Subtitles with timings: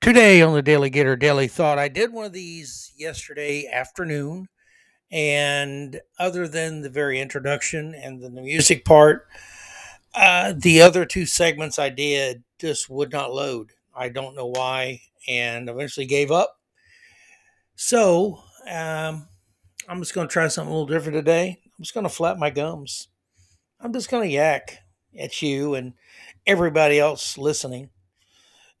[0.00, 4.48] Today on the DaleyGator DaleyThought, I did one of these yesterday afternoon.
[5.10, 9.26] And other than the very introduction and the music part,
[10.14, 13.72] uh, the other two segments I did just would not load.
[13.92, 16.60] I don't know why, and eventually gave up.
[17.74, 18.40] So
[18.70, 19.26] um,
[19.88, 21.58] I'm just going to try something a little different today.
[21.64, 23.08] I'm just going to flap my gums.
[23.80, 24.78] I'm just going to yak
[25.18, 25.94] at you and
[26.46, 27.90] everybody else listening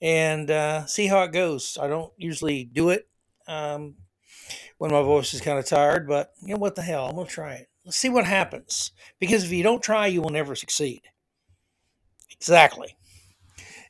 [0.00, 1.76] and uh, see how it goes.
[1.80, 3.08] I don't usually do it
[3.46, 3.96] um,
[4.78, 7.06] when my voice is kind of tired, but you know what the hell?
[7.06, 7.68] I'm going to try it.
[7.84, 8.92] Let's see what happens.
[9.18, 11.02] Because if you don't try, you will never succeed.
[12.30, 12.96] Exactly.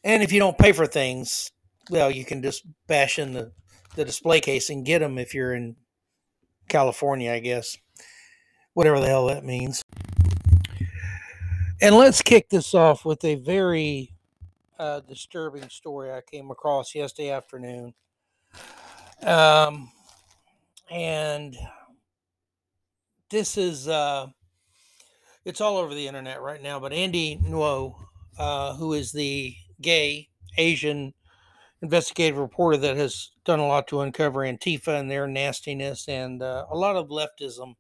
[0.04, 1.50] And if you don't pay for things,
[1.90, 3.52] well, you can just bash in the,
[3.96, 5.76] the display case and get them if you're in
[6.68, 7.76] California, I guess.
[8.74, 9.82] Whatever the hell that means.
[11.80, 14.12] And let's kick this off with a very
[14.78, 17.94] uh, disturbing story I came across yesterday afternoon.
[19.22, 19.90] Um,
[20.90, 21.56] and
[23.30, 24.26] this is, uh,
[25.44, 27.94] it's all over the internet right now, but Andy Ngo,
[28.38, 31.12] uh, who is the gay Asian
[31.82, 36.66] investigative reporter that has done a lot to uncover Antifa and their nastiness and uh,
[36.70, 37.74] a lot of leftism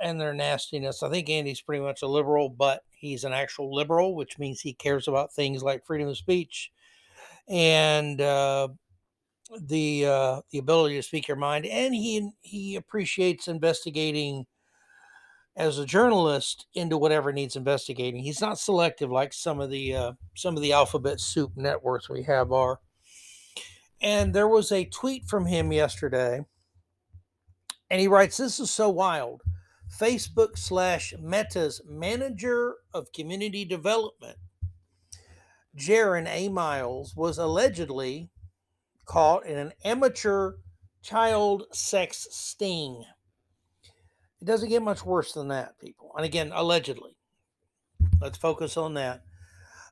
[0.00, 1.02] and their nastiness.
[1.02, 4.72] I think Andy's pretty much a liberal, but he's an actual liberal, which means he
[4.72, 6.70] cares about things like freedom of speech
[7.48, 8.68] and uh,
[9.60, 14.46] the uh, the ability to speak your mind, and he he appreciates investigating
[15.56, 18.22] as a journalist into whatever needs investigating.
[18.22, 22.24] He's not selective like some of the uh, some of the alphabet soup networks we
[22.24, 22.80] have are.
[24.02, 26.44] And there was a tweet from him yesterday,
[27.88, 29.42] and he writes, "This is so wild."
[29.90, 34.38] Facebook slash Meta's manager of community development,
[35.74, 36.48] Jared A.
[36.48, 38.30] Miles, was allegedly
[39.04, 40.54] caught in an amateur
[41.02, 43.04] child sex sting.
[44.40, 46.12] It doesn't get much worse than that, people.
[46.16, 47.16] And again, allegedly.
[48.20, 49.22] Let's focus on that.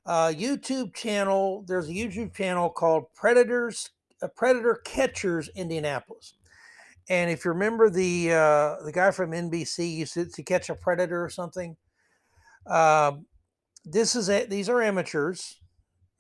[0.05, 1.65] Uh, YouTube channel.
[1.67, 3.91] There's a YouTube channel called Predators,
[4.23, 6.35] uh, Predator Catchers Indianapolis.
[7.09, 10.75] And if you remember the uh, the guy from NBC used to, to catch a
[10.75, 11.77] predator or something,
[12.67, 13.13] uh,
[13.85, 15.57] this is a, these are amateurs,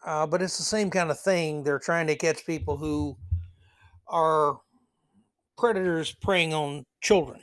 [0.04, 1.62] uh, but it's the same kind of thing.
[1.62, 3.16] They're trying to catch people who
[4.06, 4.60] are
[5.56, 7.40] predators preying on children.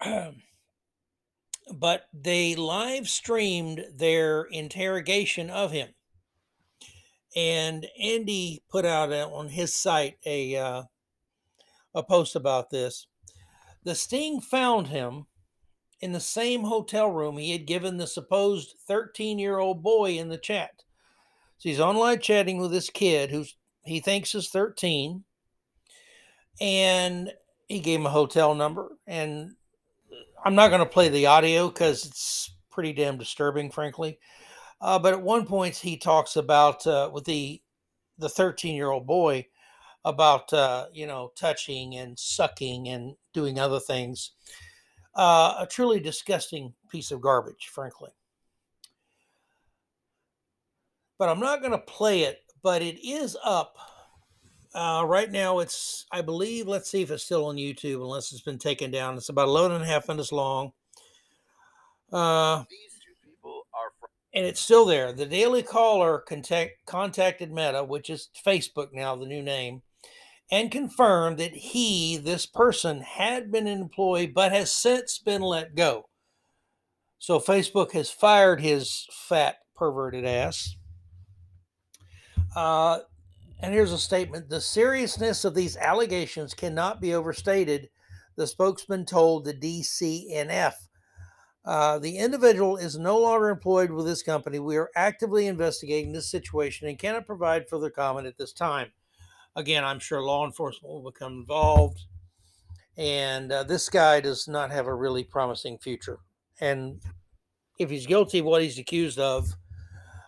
[1.74, 5.90] but they live streamed their interrogation of him.
[7.36, 10.82] And Andy put out on his site a uh,
[11.94, 13.06] a post about this.
[13.84, 15.26] The sting found him
[16.00, 20.28] in the same hotel room he had given the supposed 13 year old boy in
[20.28, 20.82] the chat.
[21.58, 23.44] So he's online chatting with this kid who
[23.84, 25.24] he thinks is 13.
[26.60, 27.32] And
[27.68, 28.92] he gave him a hotel number.
[29.06, 29.54] And
[30.44, 34.18] I'm not going to play the audio because it's pretty damn disturbing, frankly.
[34.80, 37.60] Uh, but at one point, he talks about uh, with the
[38.18, 39.46] the 13 year old boy
[40.04, 44.32] about uh, you know touching and sucking and doing other things.
[45.14, 48.10] Uh, a truly disgusting piece of garbage, frankly.
[51.18, 52.40] But I'm not going to play it.
[52.62, 53.76] But it is up
[54.74, 55.58] uh, right now.
[55.58, 56.68] It's I believe.
[56.68, 59.16] Let's see if it's still on YouTube, unless it's been taken down.
[59.16, 60.72] It's about 11 and a half minutes long.
[62.12, 62.64] Uh,
[64.34, 65.12] and it's still there.
[65.12, 69.82] The Daily Caller contact, contacted Meta, which is Facebook now, the new name,
[70.50, 75.74] and confirmed that he, this person, had been an employee but has since been let
[75.74, 76.08] go.
[77.18, 80.76] So Facebook has fired his fat, perverted ass.
[82.56, 83.00] Uh,
[83.60, 87.90] and here's a statement The seriousness of these allegations cannot be overstated,
[88.36, 90.74] the spokesman told the DCNF.
[91.62, 94.58] Uh, the individual is no longer employed with this company.
[94.58, 98.92] We are actively investigating this situation and cannot provide further comment at this time
[99.56, 102.00] again, I'm sure law enforcement will become involved.
[102.96, 106.18] And uh, this guy does not have a really promising future.
[106.60, 107.00] And
[107.78, 109.54] if he's guilty of what he's accused of,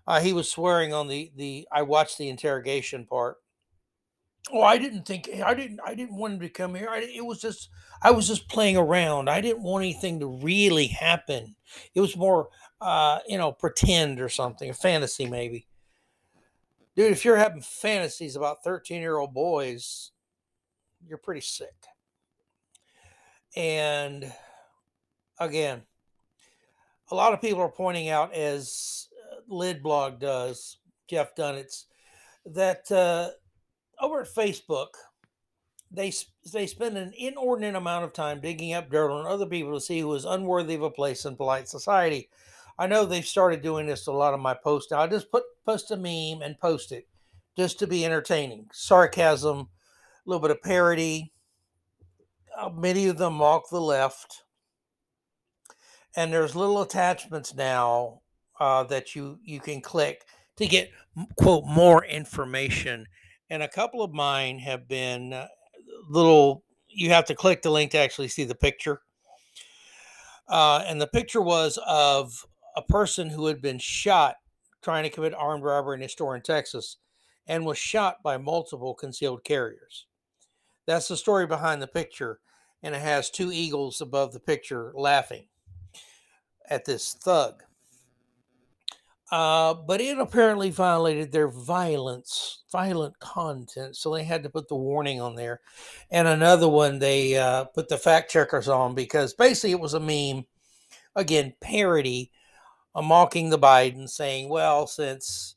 [0.07, 1.69] uh, he was swearing on the the.
[1.71, 3.37] I watched the interrogation part.
[4.53, 6.89] Oh, I didn't think I didn't I didn't want him to come here.
[6.91, 7.69] I, it was just
[8.03, 9.31] I was just playing around.
[9.31, 11.55] I didn't want anything to really happen.
[11.95, 12.49] It was more,
[12.81, 15.67] uh, you know, pretend or something, a fantasy maybe
[16.97, 20.11] dude, if you're having fantasies about 13 year old boys,
[21.07, 21.75] you're pretty sick.
[23.57, 24.33] And
[25.39, 25.83] again,
[27.11, 30.79] a lot of people are pointing out, as uh, Lid Blog does,
[31.09, 31.85] Jeff Dunetz,
[32.47, 33.31] that uh,
[34.01, 34.89] over at Facebook,
[35.91, 36.11] they
[36.51, 40.01] they spend an inordinate amount of time digging up dirt on other people to see
[40.01, 42.31] who is unworthy of a place in polite society.
[42.79, 45.01] I know they've started doing this a lot of my posts now.
[45.01, 47.07] I just put post a meme and post it
[47.57, 49.67] just to be entertaining, sarcasm, a
[50.27, 51.33] little bit of parody.
[52.59, 54.45] Uh, many of them mock the left,
[56.17, 58.21] and there's little attachments now
[58.61, 60.25] uh, that you you can click
[60.57, 60.91] to get
[61.37, 63.07] quote more information.
[63.51, 65.47] And a couple of mine have been uh,
[66.09, 66.65] little.
[66.89, 69.01] You have to click the link to actually see the picture.
[70.49, 72.47] Uh, and the picture was of
[72.77, 74.37] a person who had been shot
[74.83, 76.97] trying to commit armed robbery in a store in Texas
[77.47, 80.07] and was shot by multiple concealed carriers.
[80.87, 82.41] That's the story behind the picture,
[82.83, 85.47] and it has two eagles above the picture laughing
[86.69, 87.63] at this thug.
[89.31, 94.77] Uh, but it apparently violated their violence, violent content, so they had to put the
[94.77, 95.61] warning on there.
[96.11, 100.01] And another one they uh, put the fact checkers on because basically it was a
[100.01, 100.45] meme,
[101.17, 102.31] again parody,
[103.01, 105.57] mocking the Biden, saying, "Well, since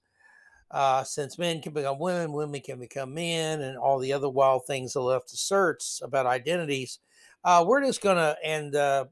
[0.71, 4.65] uh, since men can become women, women can become men, and all the other wild
[4.65, 6.99] things the left asserts about identities,
[7.43, 9.05] uh, we're just gonna." And uh,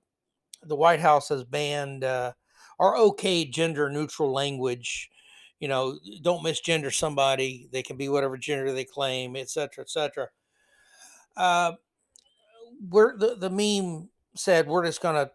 [0.63, 2.33] the White House has banned uh,
[2.79, 5.09] or okay gender neutral language.
[5.59, 7.69] You know, don't misgender somebody.
[7.71, 10.27] They can be whatever gender they claim, etc., etc.
[11.37, 11.73] Uh,
[12.89, 15.31] we're the, the meme said we're just going to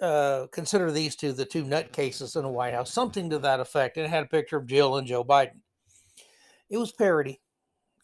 [0.00, 3.96] uh, consider these two the two nutcases in the White House, something to that effect.
[3.96, 5.60] And it had a picture of Jill and Joe Biden.
[6.68, 7.40] It was parody.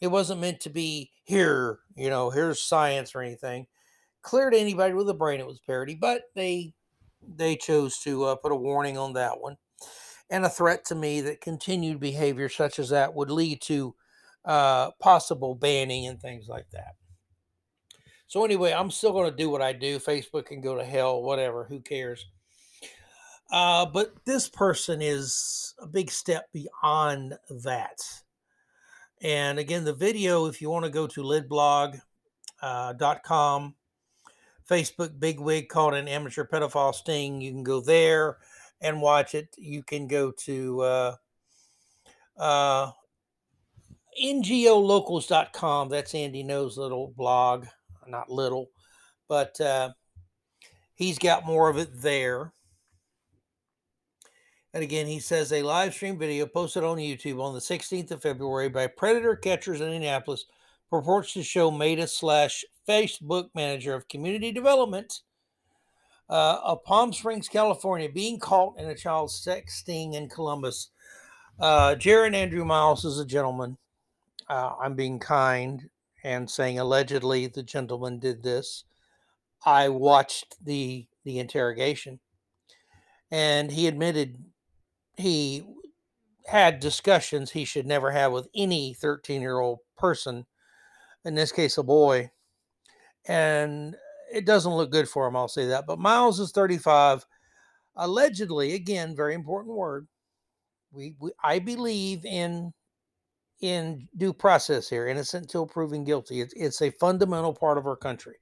[0.01, 3.65] It wasn't meant to be here, you know, here's science or anything.
[4.21, 6.73] Clear to anybody with a brain, it was parody, but they
[7.27, 9.57] they chose to uh, put a warning on that one
[10.29, 13.95] and a threat to me that continued behavior such as that would lead to
[14.45, 16.95] uh, possible banning and things like that.
[18.27, 19.99] So, anyway, I'm still going to do what I do.
[19.99, 22.25] Facebook can go to hell, whatever, who cares?
[23.51, 28.01] Uh, but this person is a big step beyond that.
[29.21, 32.01] And again, the video, if you want to go to lidblog.com,
[32.61, 33.69] uh,
[34.69, 37.41] Facebook bigwig called an amateur pedophile sting.
[37.41, 38.37] You can go there
[38.81, 39.55] and watch it.
[39.57, 41.15] You can go to uh,
[42.37, 42.91] uh,
[44.21, 45.89] ngolocals.com.
[45.89, 47.65] That's Andy Ngo's little blog.
[48.07, 48.69] Not little,
[49.27, 49.91] but uh,
[50.95, 52.53] he's got more of it there.
[54.73, 58.21] And again, he says a live stream video posted on YouTube on the 16th of
[58.21, 60.45] February by Predator Catchers in Indianapolis
[60.89, 65.21] purports to show Meta slash Facebook manager of community development
[66.29, 70.89] uh, of Palm Springs, California, being caught in a child sex sting in Columbus.
[71.59, 73.77] Uh, Jared Andrew Miles is a gentleman.
[74.49, 75.89] Uh, I'm being kind
[76.27, 78.83] and saying allegedly the gentleman did this.
[79.65, 82.19] I watched the the interrogation,
[83.31, 84.43] and he admitted
[85.15, 85.63] he
[86.47, 90.45] had discussions he should never have with any 13 year old person
[91.25, 92.31] in this case, a boy.
[93.27, 93.95] And
[94.31, 95.85] it doesn't look good for him, I'll say that.
[95.85, 97.25] But Miles is 35.
[97.95, 100.07] Allegedly, again, very important word.
[100.91, 102.73] We, we I believe in
[103.61, 106.41] in due process here, innocent until proven guilty.
[106.41, 108.35] It's, it's a fundamental part of our country.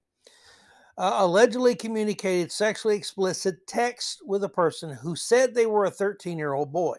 [0.98, 6.38] Uh, allegedly communicated sexually explicit text with a person who said they were a 13
[6.38, 6.98] year old boy.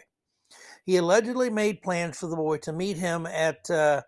[0.84, 4.02] He allegedly made plans for the boy to meet him at uh,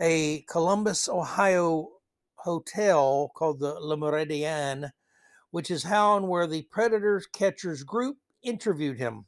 [0.00, 1.88] a Columbus, Ohio
[2.36, 4.90] hotel called the Le Meridien,
[5.50, 9.26] which is how and where the Predators Catchers group interviewed him.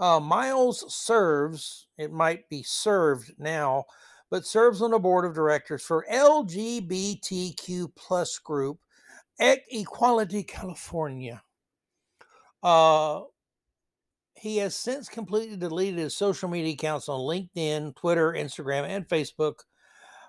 [0.00, 3.84] Uh, Miles serves, it might be served now,
[4.30, 8.78] but serves on the board of directors for LGBTQ plus group
[9.38, 11.42] Equality California.
[12.62, 13.22] Uh,
[14.34, 19.60] he has since completely deleted his social media accounts on LinkedIn, Twitter, Instagram, and Facebook.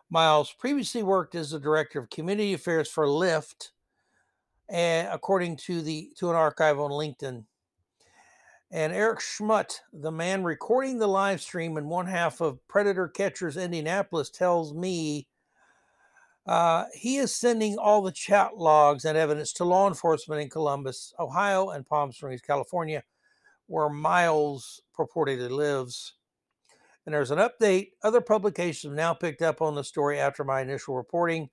[0.09, 3.69] Miles previously worked as the director of community affairs for Lyft,
[4.69, 7.45] and according to the to an archive on LinkedIn.
[8.73, 13.57] And Eric Schmutte, the man recording the live stream in one half of Predator Catchers
[13.57, 15.27] Indianapolis, tells me
[16.47, 21.13] uh, he is sending all the chat logs and evidence to law enforcement in Columbus,
[21.19, 23.03] Ohio, and Palm Springs, California,
[23.67, 26.13] where Miles purportedly lives.
[27.05, 27.89] And there's an update.
[28.03, 31.49] Other publications have now picked up on the story after my initial reporting.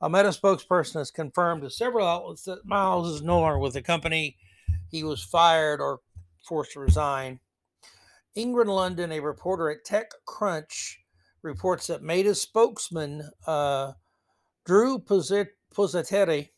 [0.00, 3.82] A Meta spokesperson has confirmed to several outlets that Miles is no longer with the
[3.82, 4.36] company.
[4.90, 6.00] He was fired or
[6.46, 7.40] forced to resign.
[8.36, 10.96] Ingrid Lunden, a reporter at TechCrunch,
[11.42, 13.92] reports that Meta's spokesman, uh,
[14.64, 16.50] Drew Pusateri,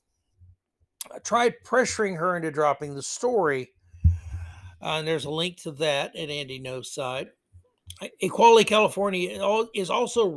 [1.23, 3.73] tried pressuring her into dropping the story.
[4.81, 7.31] Uh, and there's a link to that at Andy Ngo's side.
[8.21, 9.31] Equality California
[9.75, 10.31] is also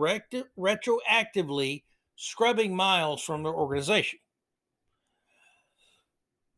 [0.58, 1.84] retroactively
[2.15, 4.20] scrubbing miles from their organization.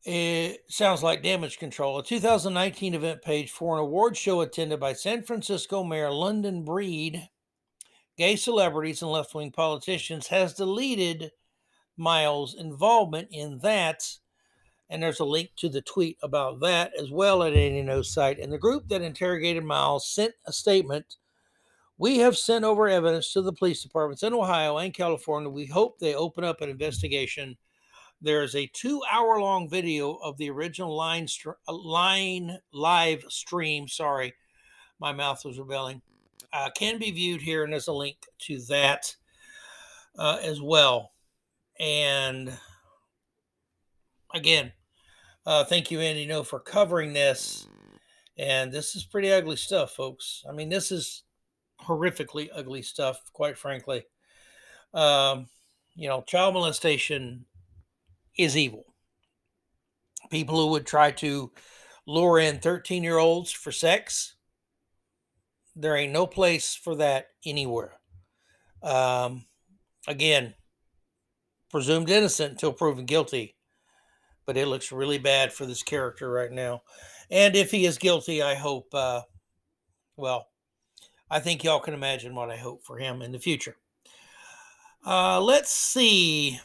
[0.04, 1.98] It sounds like damage control.
[1.98, 7.30] A 2019 event page for an award show attended by San Francisco Mayor London Breed,
[8.18, 11.30] gay celebrities, and left wing politicians has deleted
[11.96, 14.18] Miles' involvement in that.
[14.90, 18.38] And there's a link to the tweet about that as well at Andy Ngo's site.
[18.38, 21.16] And the group that interrogated Miles sent a statement.
[21.96, 25.48] We have sent over evidence to the police departments in Ohio and California.
[25.48, 27.56] We hope they open up an investigation.
[28.24, 31.28] There is a two hour long video of the original line,
[31.68, 33.86] line live stream.
[33.86, 34.32] Sorry,
[34.98, 36.00] my mouth was rebelling.
[36.50, 39.14] Uh, can be viewed here, and there's a link to that
[40.18, 41.12] uh, as well.
[41.78, 42.50] And
[44.32, 44.72] again,
[45.44, 47.68] uh, thank you, Andy, Ngo, for covering this.
[48.38, 50.42] And this is pretty ugly stuff, folks.
[50.48, 51.24] I mean, this is
[51.82, 54.06] horrifically ugly stuff, quite frankly.
[54.94, 55.48] Um,
[55.94, 57.44] you know, child molestation
[58.36, 58.84] is evil.
[60.30, 61.52] People who would try to
[62.06, 64.34] lure in 13 year olds for sex,
[65.76, 67.92] there ain't no place for that anywhere.
[68.82, 69.46] Um,
[70.06, 70.54] again,
[71.70, 73.56] presumed innocent until proven guilty.
[74.46, 76.82] But it looks really bad for this character right now.
[77.30, 79.22] And if he is guilty, I hope, uh,
[80.16, 80.48] well,
[81.30, 83.76] I think y'all can imagine what I hope for him in the future.
[85.04, 86.60] Uh, let's see.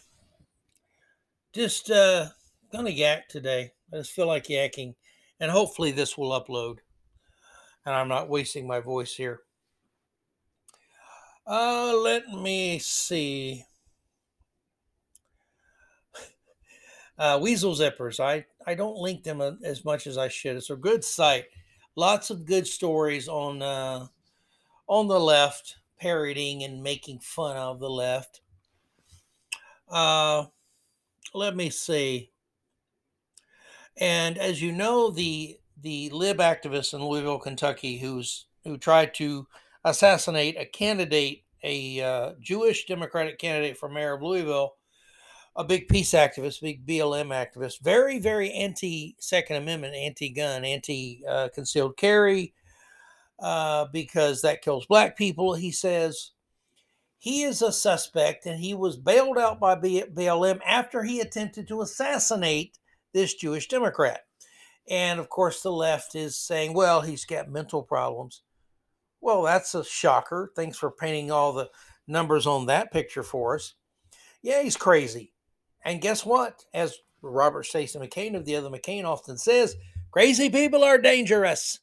[1.53, 2.27] Just uh,
[2.71, 3.71] gonna yak today.
[3.91, 4.93] I just feel like yakking,
[5.39, 6.77] and hopefully this will upload,
[7.85, 9.41] and I'm not wasting my voice here.
[11.47, 13.63] Uh, let me see.
[17.17, 18.21] Uh, Weasel Zippers.
[18.21, 20.55] I, I don't link them as much as I should.
[20.55, 21.47] It's a good site.
[21.97, 24.07] Lots of good stories on uh,
[24.87, 28.39] on the left, parroting and making fun of the left.
[29.89, 30.45] Uh,
[31.33, 32.31] let me see.
[33.97, 39.47] And as you know, the the lib activist in Louisville, Kentucky, who's who tried to
[39.83, 44.75] assassinate a candidate, a uh, Jewish Democratic candidate for mayor of Louisville,
[45.55, 51.23] a big peace activist, big BLM activist, very, very anti Second Amendment, anti gun, anti
[51.53, 52.53] concealed carry,
[53.39, 55.53] uh, because that kills black people.
[55.53, 56.31] He says
[57.19, 61.81] he is a suspect and he was bailed out by BLM after he attempted to
[61.81, 62.79] assassinate
[63.13, 64.21] this Jewish Democrat.
[64.89, 68.41] And of course, the left is saying, well, he's got mental problems.
[69.19, 70.51] Well, that's a shocker.
[70.55, 71.69] Thanks for painting all the
[72.07, 73.75] numbers on that picture for us.
[74.41, 75.33] Yeah, he's crazy.
[75.83, 76.63] And guess what?
[76.73, 79.75] As Robert Stacey McCain of the other McCain often says,
[80.09, 81.79] crazy people are dangerous.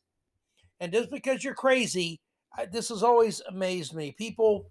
[0.81, 2.21] And just because you're crazy,
[2.73, 4.13] this has always amazed me.
[4.13, 4.71] People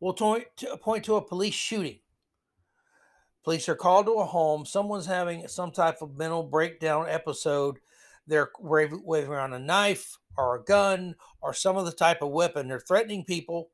[0.00, 0.46] will point
[1.04, 1.98] to, a police shooting.
[3.44, 4.66] Police are called to a home.
[4.66, 7.78] Someone's having some type of mental breakdown episode.
[8.26, 12.68] They're waving around a knife or a gun or some other type of weapon.
[12.68, 13.70] They're threatening people.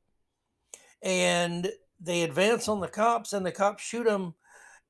[1.01, 4.35] And they advance on the cops and the cops shoot them.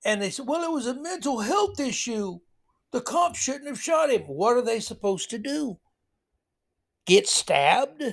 [0.05, 2.39] And they said, well, it was a mental health issue.
[2.91, 4.21] The cops shouldn't have shot him.
[4.21, 5.79] What are they supposed to do?
[7.05, 8.03] Get stabbed?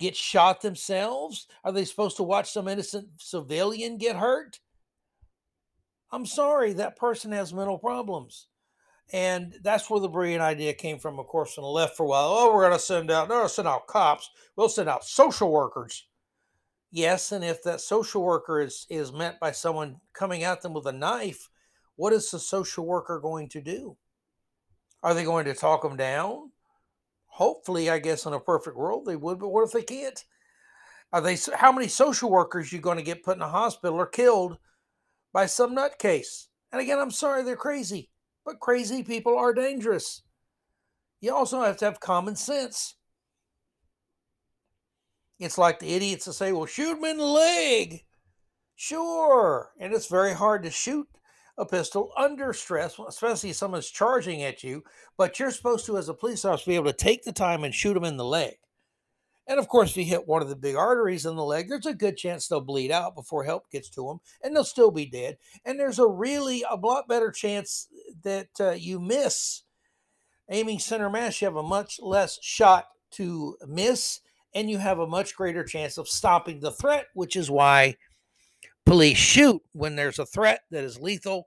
[0.00, 1.46] Get shot themselves?
[1.62, 4.60] Are they supposed to watch some innocent civilian get hurt?
[6.10, 8.48] I'm sorry, that person has mental problems.
[9.12, 12.06] And that's where the brilliant idea came from, of course, on the left for a
[12.06, 12.28] while.
[12.28, 14.30] Oh, we're going to send out, no, send out cops.
[14.56, 16.06] We'll send out social workers.
[16.90, 20.86] Yes, and if that social worker is is meant by someone coming at them with
[20.86, 21.50] a knife,
[21.96, 23.96] what is the social worker going to do?
[25.02, 26.52] Are they going to talk them down?
[27.34, 30.24] Hopefully, I guess in a perfect world they would, but what if they can't?
[31.12, 34.06] Are they how many social workers you going to get put in a hospital or
[34.06, 34.56] killed
[35.32, 36.46] by some nutcase?
[36.70, 38.08] And again, I'm sorry they're crazy,
[38.44, 40.22] but crazy people are dangerous.
[41.20, 42.94] You also have to have common sense.
[45.40, 48.04] It's like the idiots that say, well, shoot him in the leg.
[48.76, 49.72] Sure.
[49.80, 51.08] And it's very hard to shoot
[51.56, 54.82] a pistol under stress, especially if someone's charging at you.
[55.16, 57.74] But you're supposed to, as a police officer, be able to take the time and
[57.74, 58.54] shoot them in the leg.
[59.46, 61.84] And of course, if you hit one of the big arteries in the leg, there's
[61.84, 65.04] a good chance they'll bleed out before help gets to them and they'll still be
[65.04, 65.36] dead.
[65.66, 67.88] And there's a really, a lot better chance
[68.22, 69.64] that uh, you miss
[70.50, 74.20] Aiming center mass, you have a much less shot to miss,
[74.54, 77.96] and you have a much greater chance of stopping the threat, which is why
[78.86, 81.46] police shoot when there's a threat that is lethal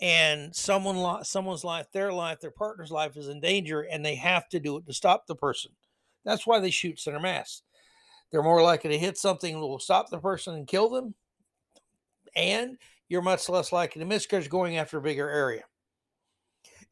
[0.00, 4.48] and someone someone's life their life their partner's life is in danger and they have
[4.48, 5.72] to do it to stop the person.
[6.24, 7.62] That's why they shoot center mass.
[8.30, 11.14] They're more likely to hit something that will stop the person and kill them
[12.36, 12.76] and
[13.08, 15.64] you're much less likely to miss because you're going after a bigger area.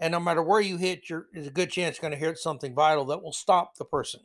[0.01, 2.39] And no matter where you hit you're, there's a good chance you're going to hit
[2.39, 4.21] something vital that will stop the person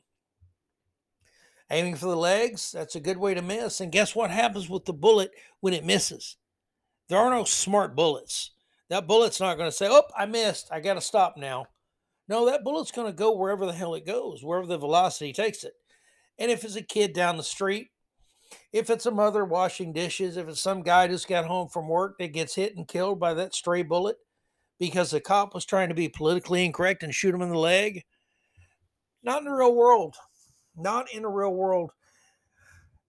[1.71, 4.85] aiming for the legs that's a good way to miss and guess what happens with
[4.85, 6.37] the bullet when it misses
[7.09, 8.51] there are no smart bullets
[8.91, 10.67] that bullet's not going to say, Oh, I missed.
[10.69, 11.65] I got to stop now.
[12.27, 15.63] No, that bullet's going to go wherever the hell it goes, wherever the velocity takes
[15.63, 15.71] it.
[16.37, 17.87] And if it's a kid down the street,
[18.73, 22.17] if it's a mother washing dishes, if it's some guy just got home from work
[22.19, 24.17] that gets hit and killed by that stray bullet
[24.77, 28.03] because the cop was trying to be politically incorrect and shoot him in the leg,
[29.23, 30.17] not in the real world.
[30.75, 31.91] Not in the real world.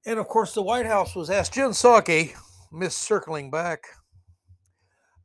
[0.05, 2.35] And of course, the White House was asked, Jen Psaki,
[2.73, 3.85] miss circling back,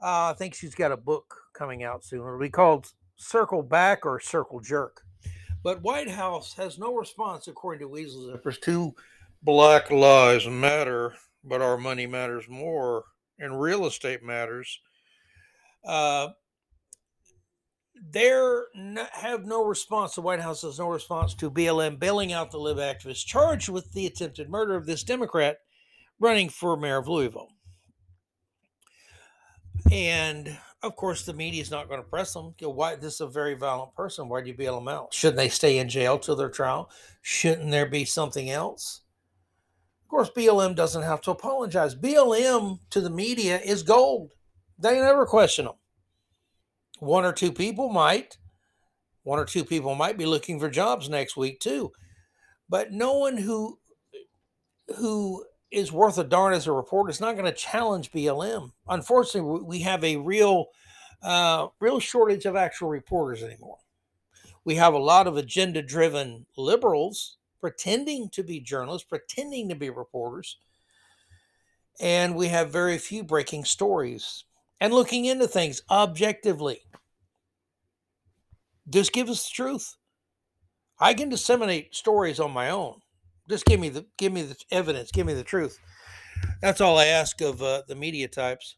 [0.01, 2.19] uh, I think she's got a book coming out soon.
[2.19, 5.01] It'll be called Circle Back or Circle Jerk.
[5.63, 8.93] But White House has no response, according to Weasel Zippers, to
[9.41, 13.05] Black Lives Matter, but our money matters more,
[13.39, 14.79] and real estate matters.
[15.83, 16.29] Uh,
[18.09, 18.29] they
[19.11, 20.15] have no response.
[20.15, 23.91] The White House has no response to BLM bailing out the Lib activists charged with
[23.93, 25.57] the attempted murder of this Democrat
[26.19, 27.49] running for mayor of Louisville.
[29.91, 32.53] And of course, the media is not going to press them.
[32.59, 34.29] You know, why this is a very violent person?
[34.29, 35.13] Why do you bail them out?
[35.13, 36.89] Shouldn't they stay in jail till their trial?
[37.21, 39.01] Shouldn't there be something else?
[40.03, 41.95] Of course, BLM doesn't have to apologize.
[41.95, 44.31] BLM to the media is gold.
[44.79, 45.75] They never question them.
[46.99, 48.37] One or two people might.
[49.23, 51.91] One or two people might be looking for jobs next week too.
[52.69, 53.79] But no one who
[54.97, 58.71] who is worth a darn as a reporter is not going to challenge BLM.
[58.87, 60.67] Unfortunately, we have a real,
[61.21, 63.77] uh, real shortage of actual reporters anymore.
[64.63, 70.57] We have a lot of agenda-driven liberals pretending to be journalists, pretending to be reporters,
[71.99, 74.45] and we have very few breaking stories
[74.79, 76.81] and looking into things objectively.
[78.89, 79.95] Just give us the truth.
[80.99, 83.01] I can disseminate stories on my own
[83.49, 85.79] just give me the give me the evidence, give me the truth.
[86.61, 88.75] That's all I ask of uh, the media types.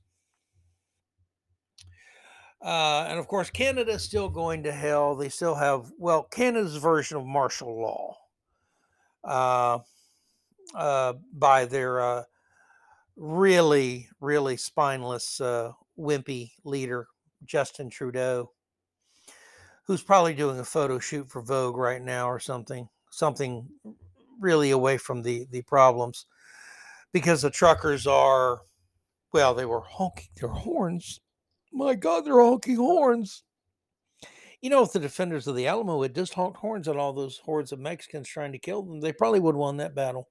[2.63, 5.15] Uh, and of course, Canada's still going to hell.
[5.15, 8.17] They still have well, Canada's version of martial law
[9.23, 9.79] uh,
[10.75, 12.23] uh, by their uh,
[13.15, 17.07] really, really spineless, uh, wimpy leader,
[17.45, 18.51] Justin Trudeau,
[19.85, 22.87] who's probably doing a photo shoot for Vogue right now or something.
[23.11, 23.67] Something
[24.39, 26.25] really away from the the problems
[27.11, 28.61] because the truckers are
[29.33, 31.19] well they were honking their horns.
[31.73, 33.43] My god they're honking horns.
[34.61, 37.39] You know if the defenders of the alamo had just honked horns at all those
[37.39, 40.29] hordes of mexicans trying to kill them they probably would have won that battle.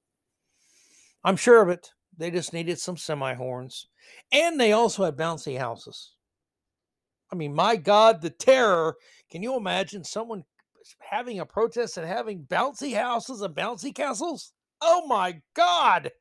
[1.23, 3.87] I'm sure of it they just needed some semi horns
[4.31, 6.13] and they also had bouncy houses
[7.31, 8.95] i mean my god the terror
[9.31, 10.43] can you imagine someone
[10.99, 14.53] having a protest and having bouncy houses and bouncy castles?
[14.81, 16.11] Oh my God!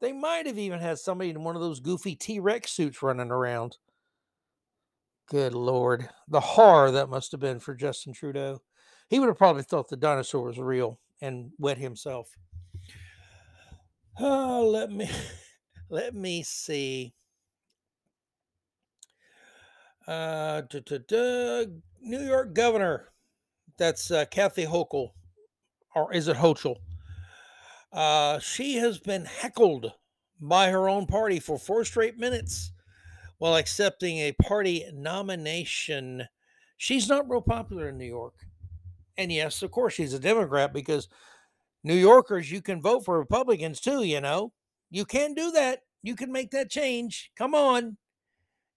[0.00, 3.30] They might have even had somebody in one of those goofy T Rex suits running
[3.30, 3.76] around.
[5.28, 6.08] Good Lord.
[6.28, 8.60] The horror that must have been for Justin Trudeau.
[9.08, 12.30] He would have probably thought the dinosaur was real and wet himself.
[14.18, 15.10] Oh, let me
[15.90, 17.14] let me see.
[20.06, 20.62] Uh,
[22.00, 23.12] New York governor
[23.78, 25.12] that's uh, Kathy Hochul,
[25.94, 26.78] or is it Hochul?
[27.92, 29.92] Uh, she has been heckled
[30.40, 32.72] by her own party for four straight minutes
[33.38, 36.28] while accepting a party nomination.
[36.76, 38.46] She's not real popular in New York.
[39.18, 41.08] And yes, of course, she's a Democrat because
[41.84, 44.52] New Yorkers, you can vote for Republicans too, you know.
[44.90, 45.80] You can do that.
[46.02, 47.30] You can make that change.
[47.36, 47.96] Come on.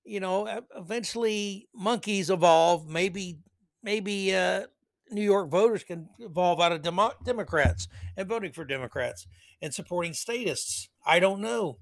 [0.04, 2.88] You know, eventually monkeys evolve.
[2.88, 3.40] Maybe,
[3.84, 4.68] maybe uh,
[5.12, 9.28] New York voters can evolve out of Demo- Democrats and voting for Democrats
[9.62, 10.90] and supporting statists.
[11.06, 11.80] I don't know.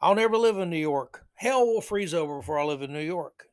[0.00, 1.26] I'll never live in New York.
[1.34, 3.44] Hell will freeze over before I live in New York.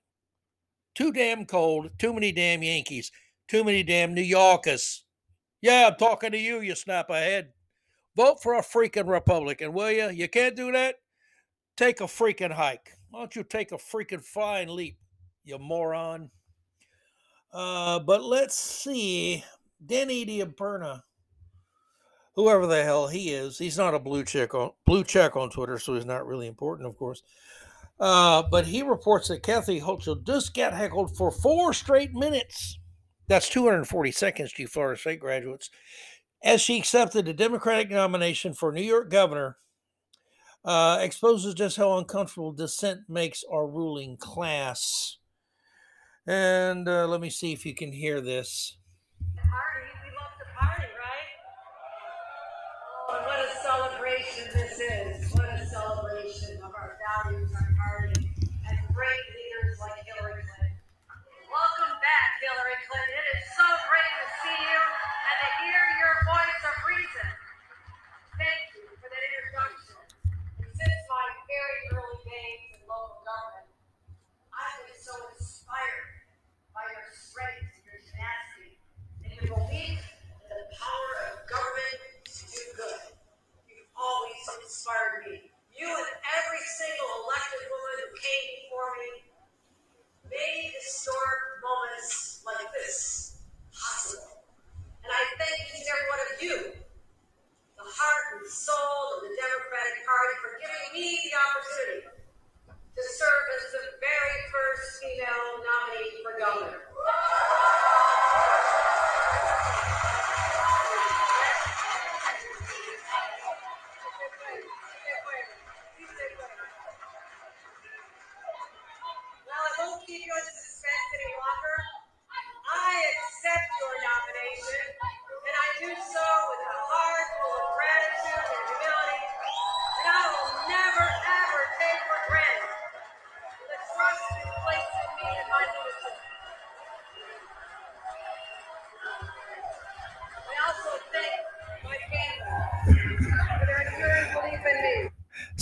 [0.96, 1.90] Too damn cold.
[2.00, 3.12] Too many damn Yankees.
[3.48, 5.04] Too many damn New Yorkers.
[5.62, 7.50] Yeah, I'm talking to you, you snap ahead.
[8.16, 10.10] Vote for a freaking Republican, will you?
[10.10, 10.96] You can't do that?
[11.76, 12.94] Take a freaking hike.
[13.10, 14.98] Why don't you take a freaking flying leap,
[15.44, 16.32] you moron?
[17.54, 19.44] Uh, but let's see.
[19.86, 21.02] Danny Diaperna,
[22.36, 25.78] whoever the hell he is, he's not a blue check on blue check on Twitter,
[25.78, 27.22] so he's not really important, of course.
[28.00, 32.80] Uh, but he reports that Kathy Hochul just got heckled for four straight minutes.
[33.28, 35.70] That's 240 seconds, you Florida State graduates,
[36.44, 39.58] as she accepted the Democratic nomination for New York governor.
[40.64, 45.18] Uh, exposes just how uncomfortable dissent makes our ruling class.
[46.26, 48.78] And uh, let me see if you can hear this.
[49.36, 51.30] Party, we love to party, right?
[53.10, 55.27] Oh, what a celebration this is.
[79.42, 79.97] And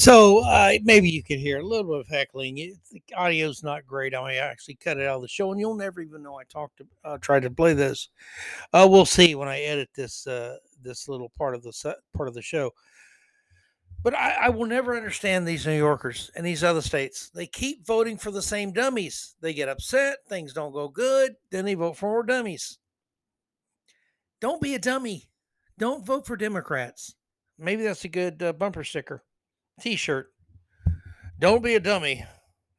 [0.05, 2.59] So uh, maybe you could hear a little bit of heckling.
[2.59, 4.13] It, the audio's not great.
[4.13, 6.43] I may actually cut it out of the show, and you'll never even know I
[6.43, 8.09] talked to uh, tried to play this.
[8.71, 12.27] Uh, we'll see when I edit this uh, this little part of the set, part
[12.27, 12.69] of the show.
[14.03, 17.31] But I, I will never understand these New Yorkers and these other states.
[17.33, 19.33] They keep voting for the same dummies.
[19.41, 22.77] They get upset, things don't go good, then they vote for more dummies.
[24.39, 25.31] Don't be a dummy.
[25.79, 27.15] Don't vote for Democrats.
[27.57, 29.23] Maybe that's a good uh, bumper sticker.
[29.79, 30.31] T-shirt.
[31.39, 32.25] Don't be a dummy.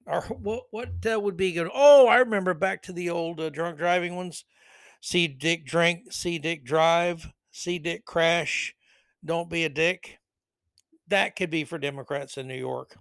[0.06, 0.64] Or what?
[0.70, 1.68] What uh, would be good?
[1.74, 4.44] Oh, I remember back to the old uh, drunk driving ones.
[5.00, 6.12] See Dick drink.
[6.12, 7.28] See Dick drive.
[7.50, 8.74] See Dick crash.
[9.24, 10.18] Don't be a dick.
[11.08, 12.96] That could be for Democrats in New York.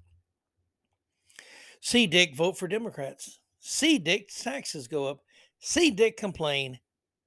[1.80, 3.40] See Dick vote for Democrats.
[3.60, 5.20] See Dick taxes go up.
[5.60, 6.80] See Dick complain.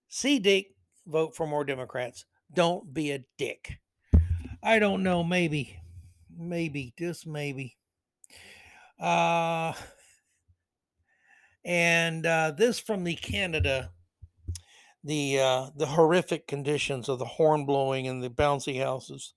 [0.08, 0.74] See Dick
[1.06, 2.24] vote for more Democrats.
[2.52, 3.78] Don't be a dick.
[4.62, 5.22] I don't know.
[5.22, 5.78] Maybe
[6.38, 7.76] maybe just maybe.
[9.00, 9.72] Uh
[11.64, 13.90] and uh this from the canada
[15.04, 19.34] the uh the horrific conditions of the horn blowing and the bouncy houses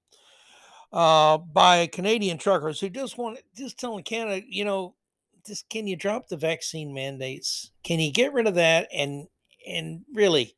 [0.93, 4.95] uh by canadian truckers who just want just telling canada you know
[5.45, 7.71] just can you drop the vaccine mandates?
[7.83, 8.87] Can you get rid of that?
[8.93, 9.27] And
[9.67, 10.55] and really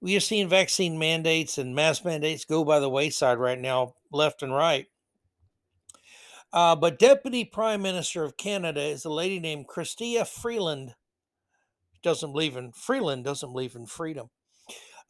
[0.00, 4.42] we are seeing vaccine mandates and mask mandates go by the wayside right now left
[4.42, 4.86] and right
[6.52, 10.94] uh, but Deputy Prime Minister of Canada is a lady named Chrystia Freeland.
[12.02, 13.24] Doesn't believe in Freeland.
[13.24, 14.30] Doesn't believe in freedom.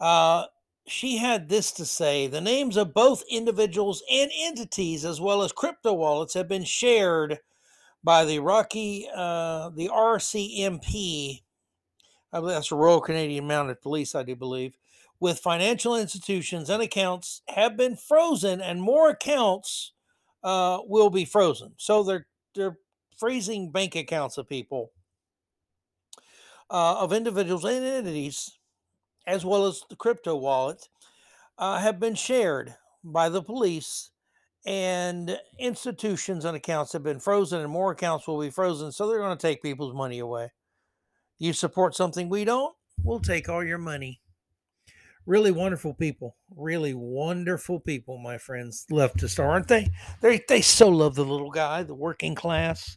[0.01, 0.47] Uh,
[0.87, 5.53] she had this to say: the names of both individuals and entities, as well as
[5.53, 7.39] crypto wallets, have been shared
[8.03, 11.43] by the Rocky, uh, the RCMP.
[12.33, 14.77] I believe that's the Royal Canadian Mounted Police, I do believe.
[15.19, 19.93] With financial institutions and accounts have been frozen, and more accounts
[20.43, 21.75] uh, will be frozen.
[21.77, 22.79] So they're they're
[23.17, 24.93] freezing bank accounts of people,
[26.71, 28.59] uh, of individuals and entities,
[29.27, 30.89] as well as the crypto wallet,
[31.59, 32.75] uh, have been shared
[33.05, 34.11] by the police,
[34.67, 38.93] and institutions and accounts have been frozen, and more accounts will be frozen.
[38.93, 40.53] So they're going to take people's money away.
[41.39, 44.20] You support something we don't, we'll take all your money
[45.27, 49.89] really wonderful people really wonderful people my friends leftists aren't they?
[50.21, 52.97] They they so love the little guy the working class.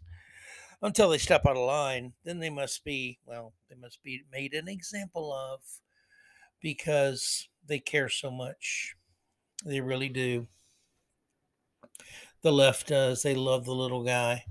[0.81, 4.53] Until they step out of line then they must be well they must be made
[4.53, 5.61] an example of
[6.61, 8.95] because they care so much.
[9.65, 10.47] They really do.
[12.41, 13.23] The left does.
[13.23, 14.43] They love the little guy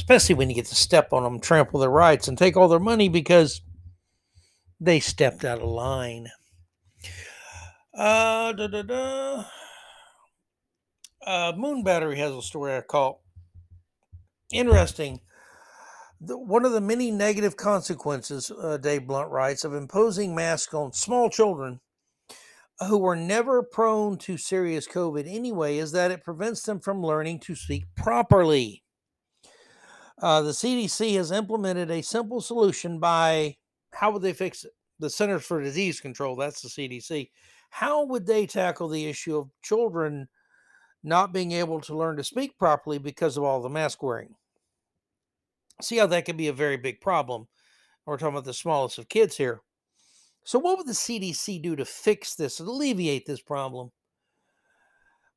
[0.00, 2.80] especially when you get to step on them trample their rights and take all their
[2.80, 3.60] money because
[4.80, 6.26] they stepped out of line.
[8.00, 9.44] Uh, da, da, da.
[11.26, 13.22] Uh, Moon Battery has a story I call
[14.50, 15.20] interesting.
[16.18, 20.94] The, one of the many negative consequences, uh, Dave Blount writes, of imposing masks on
[20.94, 21.80] small children
[22.88, 27.40] who were never prone to serious COVID anyway is that it prevents them from learning
[27.40, 28.82] to speak properly.
[30.22, 33.58] Uh, the CDC has implemented a simple solution by
[33.92, 34.72] how would they fix it?
[35.00, 37.28] The Centers for Disease Control, that's the CDC.
[37.70, 40.28] How would they tackle the issue of children
[41.02, 44.34] not being able to learn to speak properly because of all the mask wearing?
[45.80, 47.48] See how that could be a very big problem.
[48.04, 49.60] We're talking about the smallest of kids here.
[50.44, 53.92] So, what would the CDC do to fix this, and alleviate this problem?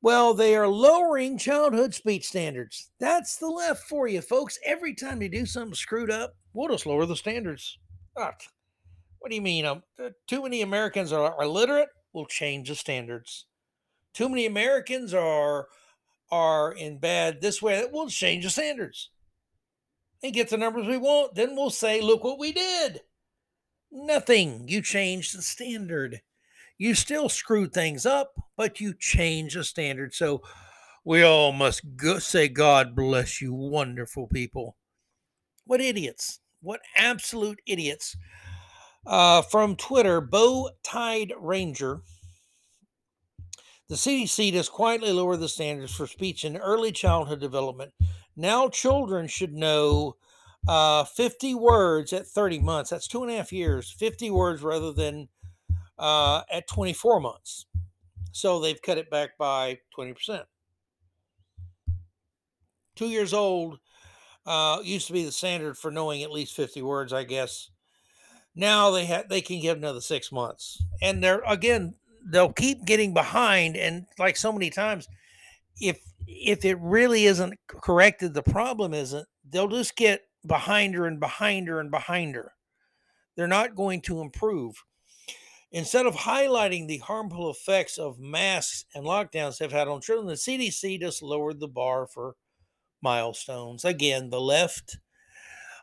[0.02, 2.90] Well, they are lowering childhood speech standards.
[3.00, 4.58] That's the left for you, folks.
[4.64, 7.78] Every time you do something screwed up, we'll just lower the standards.
[8.18, 8.32] Ah,
[9.20, 9.64] what do you mean?
[9.64, 11.88] Um, uh, too many Americans are illiterate.
[12.14, 13.44] We'll change the standards.
[14.14, 15.66] Too many Americans are
[16.30, 17.84] are in bad this way.
[17.92, 19.10] We'll change the standards
[20.22, 21.34] and get the numbers we want.
[21.34, 23.02] Then we'll say, look what we did.
[23.92, 24.66] Nothing.
[24.66, 26.22] You changed the standard.
[26.78, 30.14] You still screwed things up, but you changed the standard.
[30.14, 30.42] So
[31.04, 34.76] we all must go- say, God bless you, wonderful people.
[35.66, 36.40] What idiots.
[36.60, 38.16] What absolute idiots.
[39.06, 42.00] Uh, from Twitter, Bow Tide Ranger.
[43.88, 47.92] The CDC has quietly lowered the standards for speech in early childhood development.
[48.34, 50.16] Now, children should know
[50.66, 52.90] uh, 50 words at 30 months.
[52.90, 55.28] That's two and a half years, 50 words rather than
[55.98, 57.66] uh, at 24 months.
[58.32, 60.42] So they've cut it back by 20%.
[62.96, 63.78] Two years old
[64.46, 67.70] uh, used to be the standard for knowing at least 50 words, I guess.
[68.54, 73.12] Now they have they can give another six months, and they're again they'll keep getting
[73.12, 73.76] behind.
[73.76, 75.08] And like so many times,
[75.80, 79.26] if if it really isn't corrected, the problem isn't.
[79.48, 82.52] They'll just get behind her and behind her and behind her.
[83.36, 84.84] They're not going to improve.
[85.72, 90.34] Instead of highlighting the harmful effects of masks and lockdowns have had on children, the
[90.34, 92.36] CDC just lowered the bar for
[93.02, 93.84] milestones.
[93.84, 94.98] Again, the left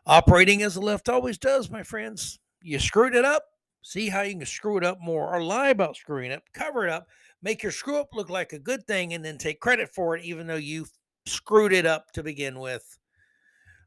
[0.06, 2.38] operating as the left always does, my friends.
[2.62, 3.44] You screwed it up,
[3.82, 6.90] see how you can screw it up more or lie about screwing up, cover it
[6.90, 7.08] up,
[7.42, 10.24] make your screw up look like a good thing, and then take credit for it,
[10.24, 10.86] even though you
[11.26, 12.98] screwed it up to begin with.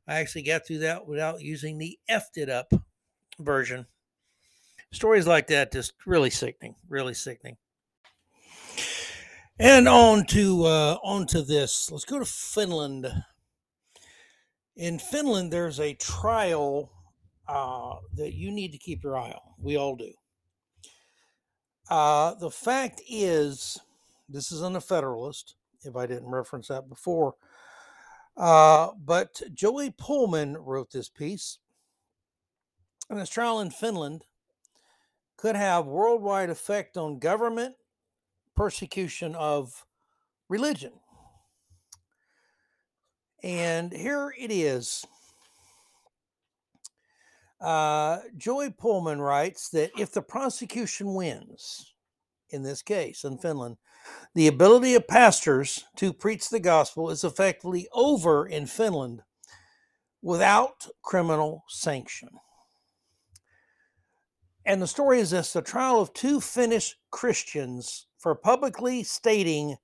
[0.08, 2.72] I actually got through that without using the effed it up
[3.40, 3.88] version.
[4.92, 7.58] Stories like that just really sickening, really sickening.
[9.58, 11.90] And on to uh, on to this.
[11.90, 13.08] Let's go to Finland.
[14.76, 16.92] In Finland, there's a trial
[17.48, 19.54] uh, that you need to keep your eye on.
[19.58, 20.12] We all do.
[21.90, 23.80] Uh, the fact is,
[24.28, 25.56] this isn't a Federalist.
[25.84, 27.36] If I didn't reference that before,
[28.36, 31.60] uh, but Joey Pullmann wrote this piece,
[33.08, 34.24] and his trial in Finland
[35.38, 37.76] could have worldwide effect on government
[38.56, 39.86] persecution of
[40.50, 40.94] religion.
[43.44, 45.06] And here it is.
[47.62, 51.94] Uh, Joey Pullmann writes that if the prosecution wins,
[52.50, 53.78] in this case in Finland,
[54.34, 59.24] the ability of pastors to preach the gospel is effectively over in Finland
[60.22, 62.30] without criminal sanction.
[64.66, 69.78] And the story is this the trial of two Finnish Christians for publicly stating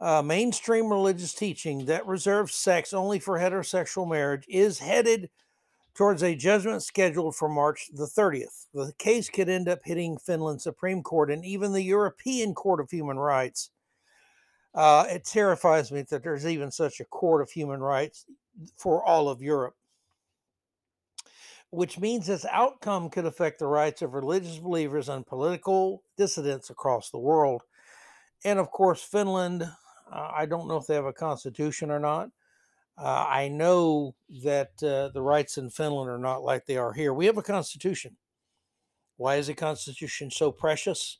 [0.00, 5.30] uh, mainstream religious teaching that reserves sex only for heterosexual marriage is headed
[5.94, 8.66] towards a judgment scheduled for March the 30th.
[8.72, 12.90] The case could end up hitting Finland's Supreme Court and even the European Court of
[12.90, 13.70] Human Rights.
[14.74, 18.24] Uh, it terrifies me that there's even such a court of human rights
[18.76, 19.74] for all of Europe,
[21.70, 27.10] which means this outcome could affect the rights of religious believers and political dissidents across
[27.10, 27.62] the world.
[28.44, 32.30] And of course, Finland, uh, I don't know if they have a constitution or not,
[33.00, 37.14] uh, I know that uh, the rights in Finland are not like they are here.
[37.14, 38.16] We have a constitution.
[39.16, 41.18] Why is a constitution so precious?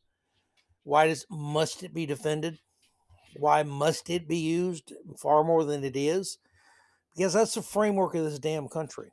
[0.83, 2.59] Why does must it be defended?
[3.39, 6.39] Why must it be used far more than it is?
[7.17, 9.11] Because that's the framework of this damn country.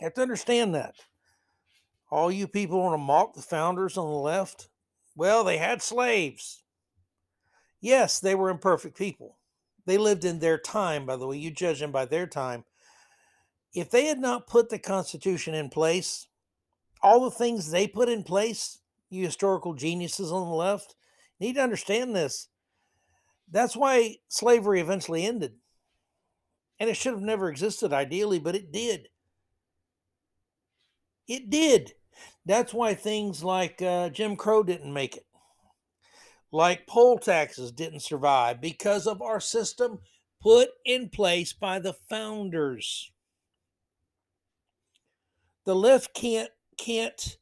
[0.00, 0.94] You have to understand that.
[2.10, 4.68] All you people want to mock the founders on the left.
[5.14, 6.62] Well, they had slaves.
[7.82, 9.36] Yes, they were imperfect people
[9.86, 11.36] they lived in their time, by the way.
[11.36, 12.64] You judge them by their time.
[13.74, 16.26] If they had not put the Constitution in place,
[17.02, 18.78] all the things they put in place,
[19.10, 20.94] you historical geniuses on the left,
[21.40, 22.48] need to understand this.
[23.50, 25.54] That's why slavery eventually ended.
[26.78, 29.08] And it should have never existed ideally, but it did.
[31.28, 31.92] It did.
[32.44, 35.26] That's why things like uh, Jim Crow didn't make it,
[36.52, 39.98] like poll taxes didn't survive because of our system
[40.40, 43.10] put in place by the founders.
[45.64, 47.38] The left can't can't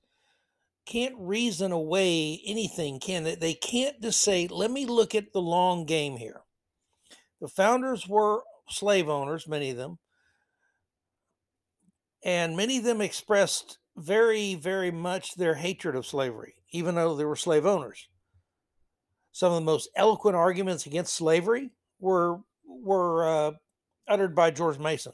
[0.86, 3.34] can't reason away anything, can they?
[3.34, 6.42] They can't just say, "Let me look at the long game here."
[7.40, 9.98] The founders were slave owners, many of them,
[12.22, 17.24] and many of them expressed very, very much their hatred of slavery, even though they
[17.24, 18.09] were slave owners.
[19.32, 23.52] Some of the most eloquent arguments against slavery were were uh,
[24.08, 25.12] uttered by George Mason.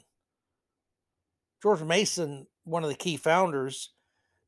[1.62, 3.92] George Mason, one of the key founders,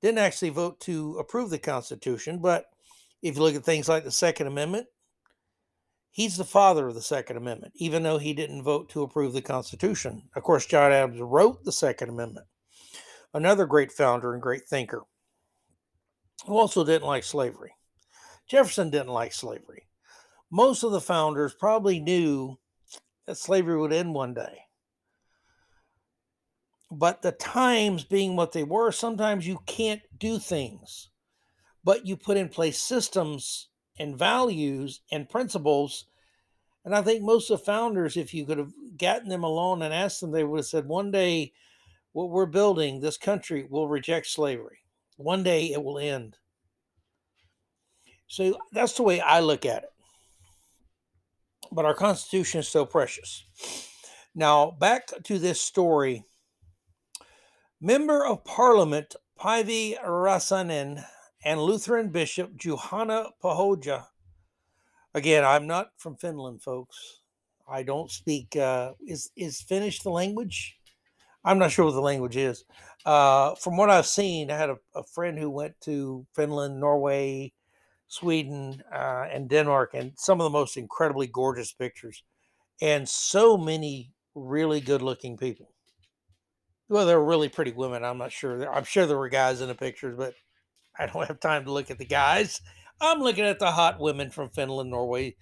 [0.01, 2.67] didn't actually vote to approve the Constitution, but
[3.23, 4.87] if you look at things like the Second Amendment,
[6.11, 9.43] he's the father of the Second Amendment, even though he didn't vote to approve the
[9.43, 10.23] Constitution.
[10.37, 12.47] Of course, John Adams wrote the Second Amendment
[13.35, 15.03] another great founder and great thinker,
[16.47, 17.73] who also didn't like slavery.
[18.49, 19.89] Jefferson didn't like slavery.
[20.51, 22.59] Most of the founders probably knew
[23.27, 24.63] that slavery would end one day.
[26.91, 31.11] But the times being what they were, sometimes you can't do things,
[31.85, 36.07] but you put in place systems and values and principles.
[36.87, 39.93] And I think most of the founders, if you could have gotten them alone and
[39.93, 41.53] asked them, they would have said, one day
[42.13, 44.79] what we're building, this country will reject slavery.
[45.19, 46.39] One day it will end.
[48.29, 49.91] So that's the way I look at it.
[51.73, 53.45] But our Constitution is so precious.
[54.35, 56.25] Now, back to this story.
[57.81, 61.05] Member of Parliament Päivi Räsänen
[61.45, 64.07] and Lutheran Bishop Juhana Pohjola.
[65.15, 67.21] Again, I'm not from Finland, folks.
[67.69, 68.57] I don't speak.
[68.57, 70.77] Uh, is is Finnish the language?
[71.45, 72.65] I'm not sure what the language is.
[73.07, 77.53] Uh, from what I've seen, I had a, a, friend who went to Finland, Norway,
[78.09, 82.23] Sweden, uh, and Denmark, and some of the most incredibly gorgeous pictures,
[82.81, 85.73] and so many really good-looking people.
[86.89, 88.03] Well, they're really pretty women.
[88.03, 88.73] I'm not sure.
[88.73, 90.35] I'm sure there were guys in the pictures, but
[90.99, 92.63] I don't have time to look at the guys.
[93.01, 95.37] I'm looking at the hot women from Finland, Norway,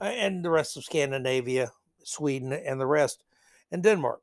[0.00, 1.72] uh, and the rest of Scandinavia,
[2.04, 3.24] Sweden, and the rest,
[3.72, 4.20] and Denmark.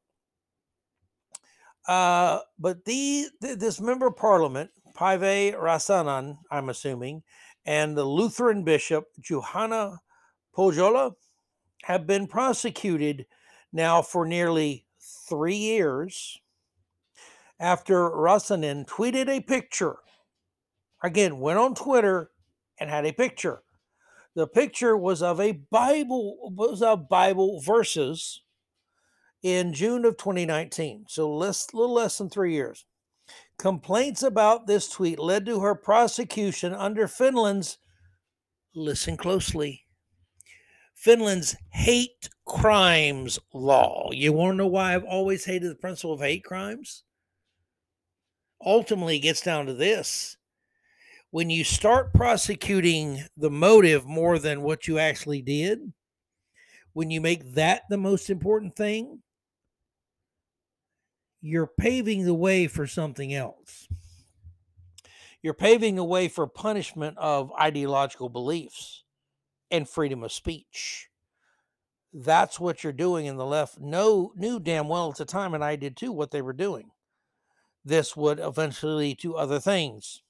[1.85, 7.23] Uh, but the, this member of parliament, Päivi Räsänen, I'm assuming,
[7.65, 10.01] and the Lutheran bishop, Johanna
[10.55, 11.13] Pohjola,
[11.83, 13.25] have been prosecuted
[13.71, 14.85] now for nearly
[15.27, 16.39] three years
[17.59, 19.97] after Räsänen tweeted a picture.
[21.03, 22.31] Again, went on Twitter
[22.79, 23.63] and had a picture.
[24.35, 28.41] The picture was of a Bible, was of Bible verses
[29.43, 32.85] in June of 2019, so less, little less than three years.
[33.57, 37.77] Complaints about this tweet led to her prosecution under Finland's,
[38.75, 39.85] listen closely,
[40.93, 44.09] Finland's hate crimes law.
[44.11, 47.03] You want to know why I've always hated the principle of hate crimes?
[48.65, 50.37] Ultimately, it gets down to this.
[51.31, 55.93] When you start prosecuting the motive more than what you actually did,
[56.93, 59.23] when you make that the most important thing,
[61.45, 63.89] you're paving the way for something else.
[65.41, 69.03] You're paving the way for punishment of ideological beliefs
[69.69, 71.09] and freedom of speech.
[72.13, 73.77] That's what you're doing in the left.
[73.77, 76.91] No, knew damn well at the time, and I did too, what they were doing.
[77.83, 80.21] This would eventually lead to other things.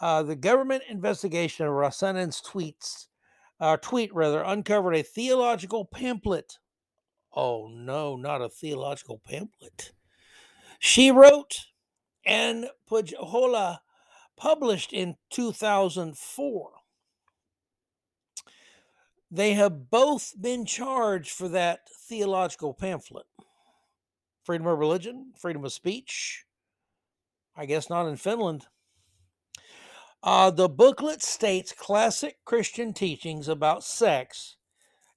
[0.00, 3.06] Uh, the government investigation of Räsänen's tweets,
[3.60, 6.58] uh, tweet rather, uncovered a theological pamphlet.
[7.32, 9.92] Oh no, not a theological pamphlet
[10.78, 11.66] she wrote
[12.24, 13.78] and Pohjola
[14.36, 16.70] published in 2004.
[19.30, 23.26] They have both been charged for that theological pamphlet.
[24.44, 26.44] Freedom of religion, freedom of speech.
[27.56, 28.66] I guess not in Finland.
[30.22, 34.55] Uh, the booklet states classic Christian teachings about sex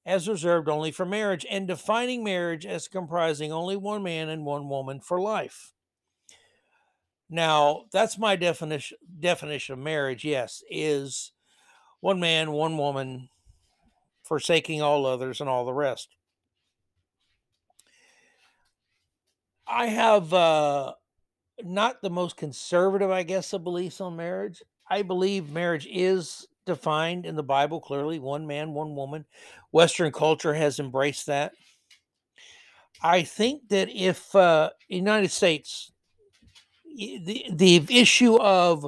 [0.05, 4.69] as reserved only for marriage, and defining marriage as comprising only one man and one
[4.69, 5.73] woman for life.
[7.29, 11.31] Now, that's my definition definition of marriage, yes, is
[11.99, 13.29] one man, one woman,
[14.23, 16.15] forsaking all others and all the rest.
[19.67, 20.93] I have uh,
[21.63, 24.63] not the most conservative, I guess, of beliefs on marriage.
[24.89, 29.25] I believe marriage is defined in the Bible clearly one man, one woman.
[29.71, 31.51] Western culture has embraced that.
[33.01, 35.91] I think that if uh, United States,
[36.95, 38.85] the the issue of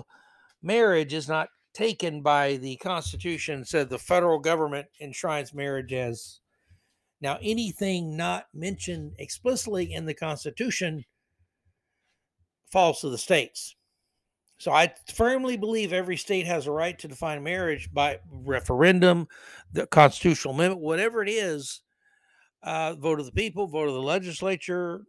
[0.62, 6.40] marriage is not taken by the Constitution, said the federal government enshrines marriage as
[7.22, 11.06] now anything not mentioned explicitly in the Constitution
[12.72, 13.76] falls to the states.
[14.62, 19.28] So I firmly believe every state has a right to define marriage by referendum,
[19.74, 21.82] the constitutional amendment, whatever it is.
[22.62, 25.02] Uh, vote of the people, vote of the legislature,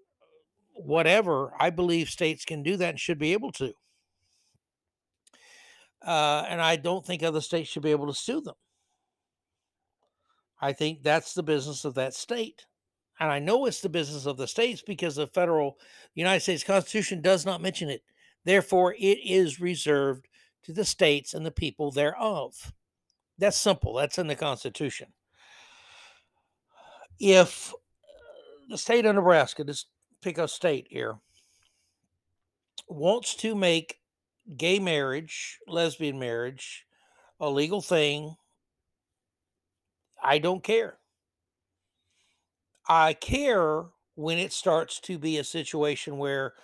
[0.72, 1.52] whatever.
[1.60, 3.74] I believe states can do that and should be able to.
[6.00, 8.54] Uh, and I don't think other states should be able to sue them.
[10.62, 12.64] I think that's the business of that state.
[13.20, 15.76] And I know it's the business of the states because the federal
[16.14, 18.02] United States Constitution does not mention it.
[18.44, 20.26] Therefore, it is reserved
[20.64, 22.72] to the states and the people thereof.
[23.38, 23.94] That's simple.
[23.94, 25.08] That's in the Constitution.
[27.18, 27.76] If uh,
[28.70, 29.86] the state of Nebraska, just
[30.20, 31.16] pick a state here,
[32.88, 34.00] wants to make
[34.56, 36.86] gay marriage, lesbian marriage,
[37.40, 38.36] a legal thing,
[40.22, 40.98] I don't care.
[42.88, 43.84] I care
[44.14, 46.54] when it starts to be a situation where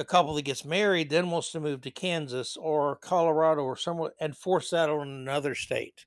[0.00, 4.12] the couple that gets married then wants to move to Kansas or Colorado or somewhere
[4.18, 6.06] and force that on another state.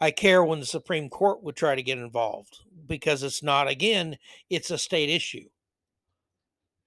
[0.00, 4.18] I care when the Supreme Court would try to get involved because it's not, again,
[4.50, 5.48] it's a state issue.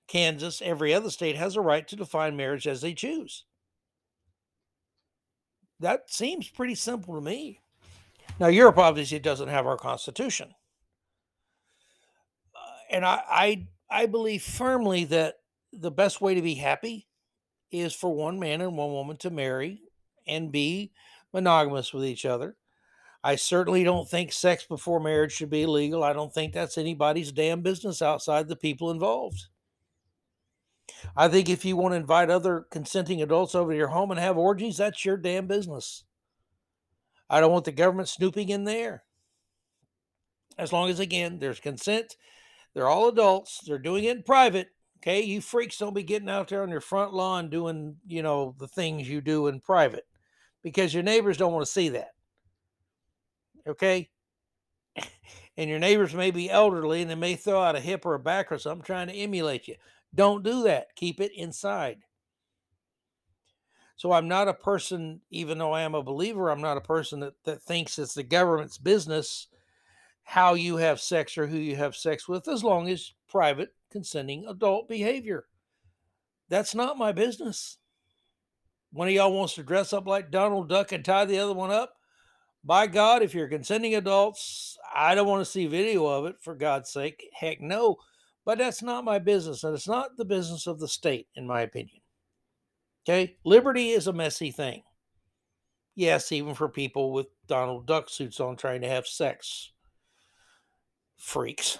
[0.08, 3.44] Kansas, every other state has a right to define marriage as they choose.
[5.82, 7.60] That seems pretty simple to me.
[8.40, 10.56] Now, Europe obviously doesn't have our constitution.
[12.56, 15.37] Uh, and I, I, I believe firmly that
[15.74, 17.08] the best way to be happy
[17.72, 19.82] is for one man and one woman to marry
[20.28, 20.92] and be
[21.34, 22.56] monogamous with each other.
[23.24, 26.04] I certainly don't think sex before marriage should be illegal.
[26.04, 29.48] I don't think that's anybody's damn business outside the people involved.
[31.16, 34.20] I think if you want to invite other consenting adults over to your home and
[34.20, 36.06] have orgies, that's your damn business.
[37.30, 39.04] I don't want the government snooping in there.
[40.58, 42.16] As long as, again, there's consent,
[42.74, 44.70] they're all adults, they're doing it in private.
[44.98, 48.56] Okay, you freaks don't be getting out there on your front lawn doing, you know,
[48.58, 50.08] the things you do in private
[50.64, 52.14] because your neighbors don't want to see that.
[53.68, 54.10] Okay?
[55.58, 58.20] and your neighbors may be elderly and they may throw out a hip or a
[58.20, 59.76] back or something trying to emulate you.
[60.16, 60.96] Don't do that.
[60.96, 62.00] Keep it inside.
[63.98, 67.20] So I'm not a person, even though I am a believer, I'm not a person
[67.22, 69.48] that, that thinks it's the government's business
[70.24, 74.46] how you have sex or who you have sex with, as long as private, consenting
[74.48, 75.46] adult behavior.
[76.50, 77.78] That's not my business.
[78.92, 81.72] One of y'all wants to dress up like Donald Duck and tie the other one
[81.72, 81.94] up.
[82.64, 86.56] By God, if you're consenting adults, I don't want to see video of it for
[86.56, 87.24] God's sake.
[87.34, 87.98] Heck no.
[88.46, 91.62] But that's not my business, and it's not the business of the state, in my
[91.62, 92.02] opinion.
[93.04, 94.84] Okay, liberty is a messy thing.
[95.96, 99.72] Yes, even for people with Donald Duck suits on trying to have sex.
[101.18, 101.80] Freaks.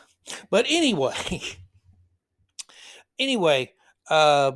[0.50, 1.42] But anyway,
[3.20, 3.74] anyway,
[4.10, 4.54] uh,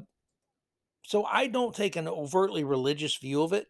[1.04, 3.68] so I don't take an overtly religious view of it,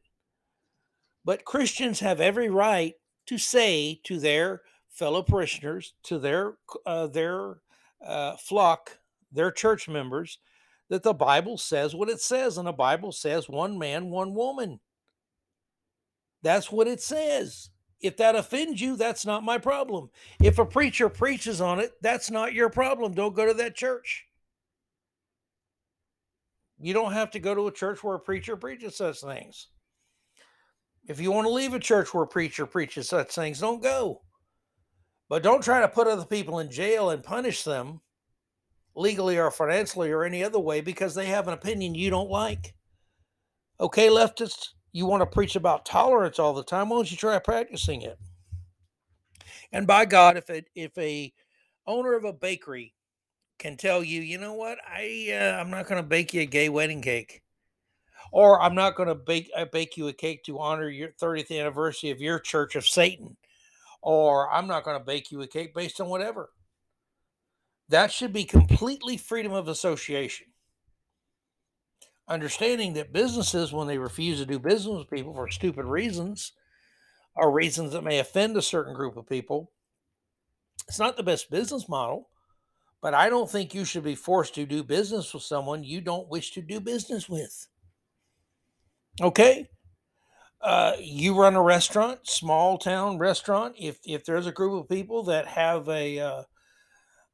[1.25, 2.95] but Christians have every right
[3.27, 7.57] to say to their fellow parishioners, to their uh, their
[8.05, 8.99] uh, flock,
[9.31, 10.39] their church members,
[10.89, 14.79] that the Bible says what it says, and the Bible says one man, one woman.
[16.43, 17.69] That's what it says.
[18.01, 20.09] If that offends you, that's not my problem.
[20.41, 23.13] If a preacher preaches on it, that's not your problem.
[23.13, 24.25] Don't go to that church.
[26.81, 29.67] You don't have to go to a church where a preacher preaches such things.
[31.07, 34.21] If you want to leave a church where a preacher preaches such things, don't go.
[35.29, 38.01] But don't try to put other people in jail and punish them
[38.95, 42.73] legally or financially or any other way because they have an opinion you don't like.
[43.79, 46.89] Okay, leftists, you want to preach about tolerance all the time.
[46.89, 48.17] Why don't you try practicing it?
[49.71, 51.31] And by God, if a if a
[51.87, 52.93] owner of a bakery
[53.61, 56.45] can tell you, you know what, I uh, I'm not going to bake you a
[56.45, 57.43] gay wedding cake,
[58.31, 61.09] or I'm not going to bake I uh, bake you a cake to honor your
[61.09, 63.37] 30th anniversary of your Church of Satan,
[64.01, 66.49] or I'm not going to bake you a cake based on whatever.
[67.87, 70.47] That should be completely freedom of association.
[72.27, 76.53] Understanding that businesses, when they refuse to do business with people for stupid reasons,
[77.35, 79.71] or reasons that may offend a certain group of people,
[80.87, 82.30] it's not the best business model,
[83.01, 86.29] But I don't think you should be forced to do business with someone you don't
[86.29, 87.67] wish to do business with.
[89.19, 89.67] Okay?
[90.61, 93.73] Uh, you run a restaurant, small town restaurant.
[93.79, 96.43] If if there's a group of people that have a uh,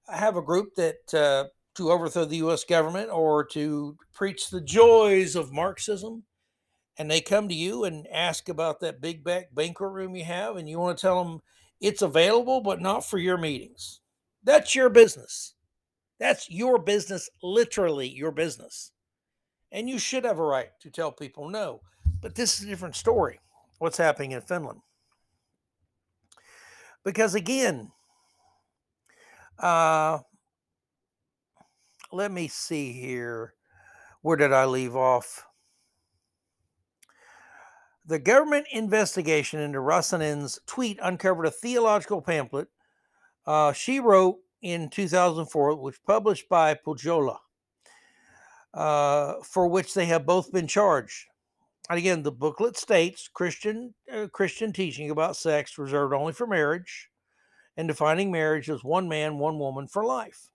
[0.07, 2.63] have a group that uh, to overthrow the U.S.
[2.63, 6.23] government or to preach the joys of Marxism,
[6.97, 10.55] and they come to you and ask about that big back banquet room you have,
[10.55, 11.41] and you want to tell them
[11.81, 13.99] it's available, but not for your meetings.
[14.41, 15.53] That's your business.
[16.19, 18.91] That's your business, literally your business.
[19.71, 21.81] And you should have a right to tell people no.
[22.21, 23.39] But this is a different story.
[23.79, 24.79] What's happening in Finland?
[27.03, 27.91] Because again,
[29.59, 30.19] uh,
[32.11, 33.53] let me see here.
[34.21, 35.45] Where did I leave off?
[38.05, 42.69] The government investigation into Räsänen's tweet uncovered a theological pamphlet
[43.47, 47.37] uh, she wrote in 2004, which published by Pohjola,
[48.73, 51.25] uh, for which they have both been charged.
[51.89, 57.09] And again, the booklet states Christian uh, Christian teaching about sex reserved only for marriage,
[57.77, 60.49] and defining marriage as one man, one woman for life.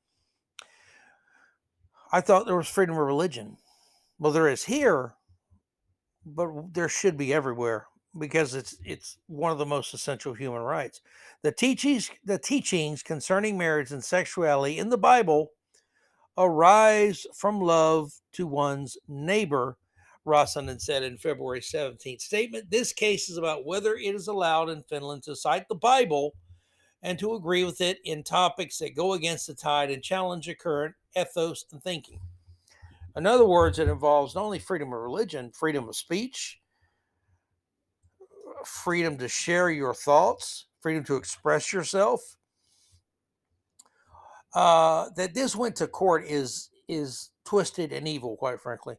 [2.13, 3.57] I thought there was freedom of religion.
[4.19, 5.15] Well, there is here,
[6.27, 7.87] but there should be everywhere
[8.19, 11.01] because it's it's one of the most essential human rights.
[11.43, 15.53] The teachings the teachings concerning marriage and sexuality in the Bible
[16.37, 19.77] arise from love to one's neighbor,
[20.27, 22.71] Räsänen said in February 17th statement.
[22.71, 26.35] This case is about whether it is allowed in Finland to cite the Bible
[27.03, 30.55] and to agree with it in topics that go against the tide and challenge the
[30.55, 32.21] current ethos and thinking.
[33.17, 36.62] In other words, it involves not only freedom of religion, freedom of speech,
[38.67, 42.37] freedom to share your thoughts, freedom to express yourself.
[44.55, 48.97] Uh, that this went to court is is twisted and evil, quite frankly.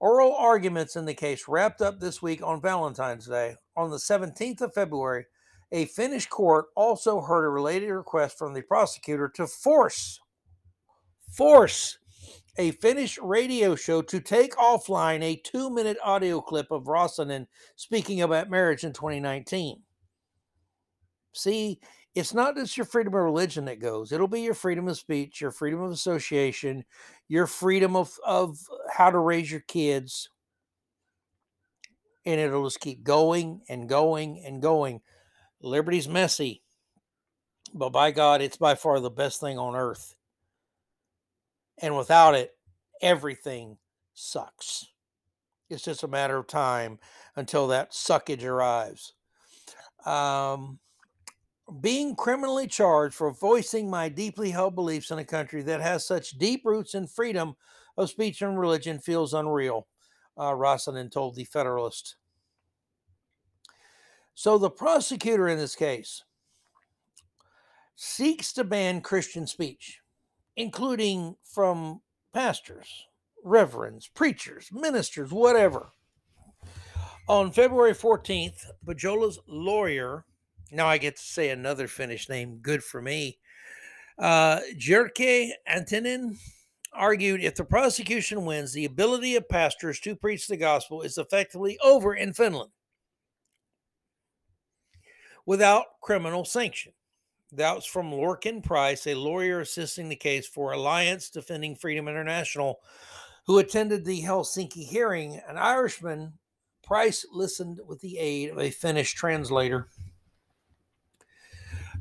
[0.00, 3.56] Oral arguments in the case wrapped up this week on Valentine's Day.
[3.76, 5.26] On the 17th of February,
[5.72, 10.20] a Finnish court also heard a related request from the prosecutor to force
[11.32, 11.98] force
[12.58, 17.46] a Finnish radio show to take offline a two minute audio clip of Räsänen
[17.76, 19.82] speaking about marriage in 2019.
[21.32, 21.80] See,
[22.14, 25.40] it's not just your freedom of religion that goes, it'll be your freedom of speech,
[25.40, 26.84] your freedom of association,
[27.28, 28.58] your freedom of, of
[28.90, 30.30] how to raise your kids.
[32.24, 35.02] And it'll just keep going and going and going.
[35.60, 36.62] Liberty's messy,
[37.74, 40.14] but by God, it's by far the best thing on earth.
[41.78, 42.56] And without it,
[43.02, 43.78] everything
[44.14, 44.86] sucks.
[45.68, 46.98] It's just a matter of time
[47.34, 49.14] until that suckage arrives.
[50.04, 50.78] Um,
[51.80, 56.38] being criminally charged for voicing my deeply held beliefs in a country that has such
[56.38, 57.56] deep roots in freedom
[57.96, 59.88] of speech and religion feels unreal,
[60.38, 62.16] uh, Räsänen told the Federalist.
[64.34, 66.22] So the prosecutor in this case
[67.96, 70.00] seeks to ban Christian speech
[70.56, 72.00] including from
[72.32, 73.06] pastors,
[73.44, 75.90] reverends, preachers, ministers, whatever.
[77.28, 80.24] On February 14th, Pohjola's lawyer,
[80.70, 83.38] now I get to say another Finnish name, good for me,
[84.18, 86.36] uh, Jyrki Antinen,
[86.92, 91.78] argued if the prosecution wins, the ability of pastors to preach the gospel is effectively
[91.82, 92.70] over in Finland
[95.44, 96.92] without criminal sanction.
[97.52, 102.80] That was from Lorcan Price, a lawyer assisting the case for Alliance Defending Freedom International,
[103.46, 105.40] who attended the Helsinki hearing.
[105.48, 106.32] An Irishman,
[106.82, 109.88] Price listened with the aid of a Finnish translator.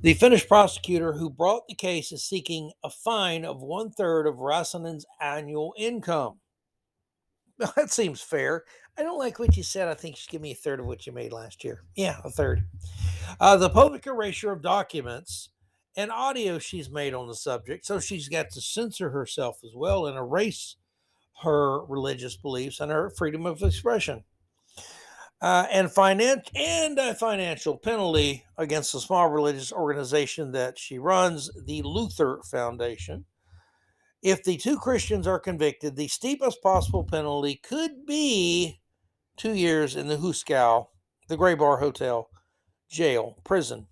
[0.01, 4.35] The Finnish prosecutor who brought the case is seeking a fine of one third of
[4.35, 6.39] Räsänen's annual income.
[7.57, 8.63] That seems fair.
[8.97, 9.87] I don't like what you said.
[9.87, 11.83] I think you should give me a third of what you made last year.
[11.95, 12.63] Yeah, a third.
[13.39, 15.49] Uh, the public erasure of documents
[15.95, 17.85] and audio she's made on the subject.
[17.85, 20.75] So she's got to censor herself as well and erase
[21.43, 24.23] her religious beliefs and her freedom of expression.
[25.41, 31.51] Uh, and finance and a financial penalty against a small religious organization that she runs,
[31.65, 33.25] the Luther Foundation.
[34.25, 38.81] If the two Christians are convicted, the steepest possible penalty could be
[39.37, 40.87] two years in the Huskow,
[41.27, 42.27] the Gray Bar Hotel,
[42.89, 43.85] jail, prison.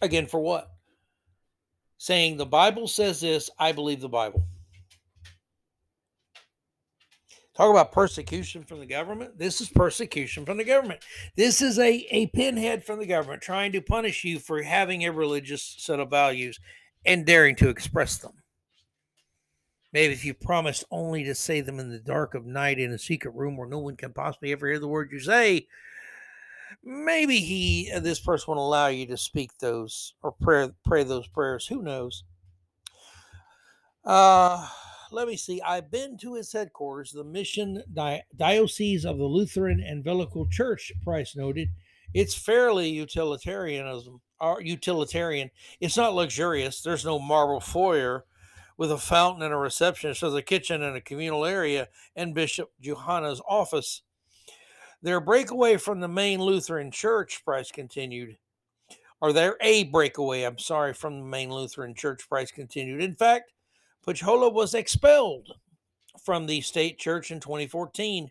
[0.00, 0.70] Again, for what?
[1.98, 4.42] Saying the Bible says this, I believe the Bible.
[7.54, 9.38] Talk about persecution from the government.
[9.38, 11.04] This is persecution from the government.
[11.36, 15.12] This is a, a pinhead from the government trying to punish you for having a
[15.12, 16.58] religious set of values.
[17.06, 18.32] And daring to express them.
[19.92, 22.98] Maybe if you promised only to say them in the dark of night in a
[22.98, 25.68] secret room where no one can possibly ever hear the words you say,
[26.84, 31.28] maybe he, uh, this person, will allow you to speak those or pray, pray those
[31.28, 31.66] prayers.
[31.66, 32.24] Who knows?
[34.04, 34.68] Uh,
[35.12, 35.62] let me see.
[35.62, 40.92] I've been to his headquarters, the Mission Di- Diocese of the Lutheran Evangelical Church.
[41.02, 41.68] Price noted,
[42.12, 44.20] it's fairly utilitarianism.
[44.40, 45.50] Or utilitarian.
[45.80, 46.82] It's not luxurious.
[46.82, 48.24] There's no marble foyer
[48.76, 50.20] with a fountain and a receptionist.
[50.20, 54.02] There's a kitchen and a communal area, and Bishop Johanna's office.
[55.02, 58.36] Their breakaway from the main Lutheran church, Price continued,
[59.20, 63.02] or they're a breakaway, I'm sorry, from the main Lutheran church, Price continued.
[63.02, 63.52] In fact,
[64.06, 65.52] Pohjola was expelled
[66.22, 68.30] from the state church in 2014,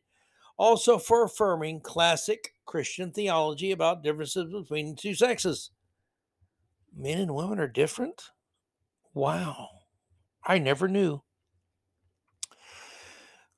[0.57, 5.71] also for affirming classic Christian theology about differences between the two sexes.
[6.95, 8.31] Men and women are different?
[9.13, 9.69] Wow.
[10.43, 11.21] I never knew.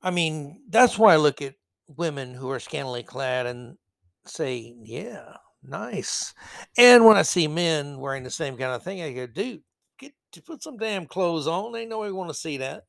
[0.02, 1.56] I mean, that's why I look at
[1.88, 3.78] women who are scantily clad and
[4.26, 5.34] say, yeah,
[5.64, 6.34] nice.
[6.78, 9.62] And when I see men wearing the same kind of thing, I go, dude,
[10.00, 11.72] get to put some damn clothes on.
[11.72, 12.84] They know we want to see that.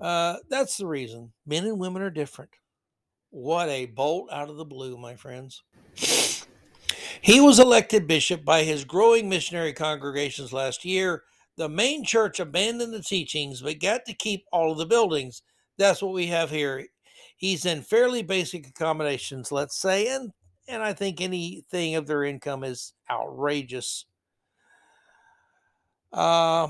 [0.00, 1.32] Uh, that's the reason.
[1.46, 2.50] Men and women are different.
[3.30, 5.62] What a bolt out of the blue, my friends.
[7.22, 11.22] He was elected bishop by his growing missionary congregations last year.
[11.56, 15.42] The main church abandoned the teachings but got to keep all of the buildings.
[15.78, 16.88] That's what we have here.
[17.36, 20.32] He's in fairly basic accommodations, let's say, and
[20.66, 24.06] and I think anything of their income is outrageous.
[26.12, 26.68] Uh,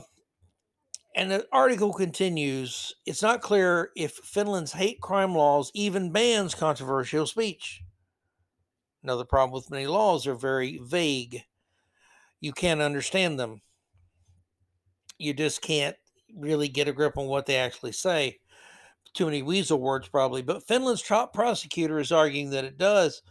[1.15, 7.27] and the article continues it's not clear if Finland's hate crime laws even bans controversial
[7.27, 7.82] speech.
[9.03, 11.43] Another problem with many laws are very vague.
[12.41, 13.63] You can't understand them.
[15.19, 15.97] You just can't
[16.37, 18.39] really get a grip on what they actually say.
[19.15, 20.43] Too many weasel words, probably.
[20.43, 23.23] But Finland's top prosecutor is arguing that it does.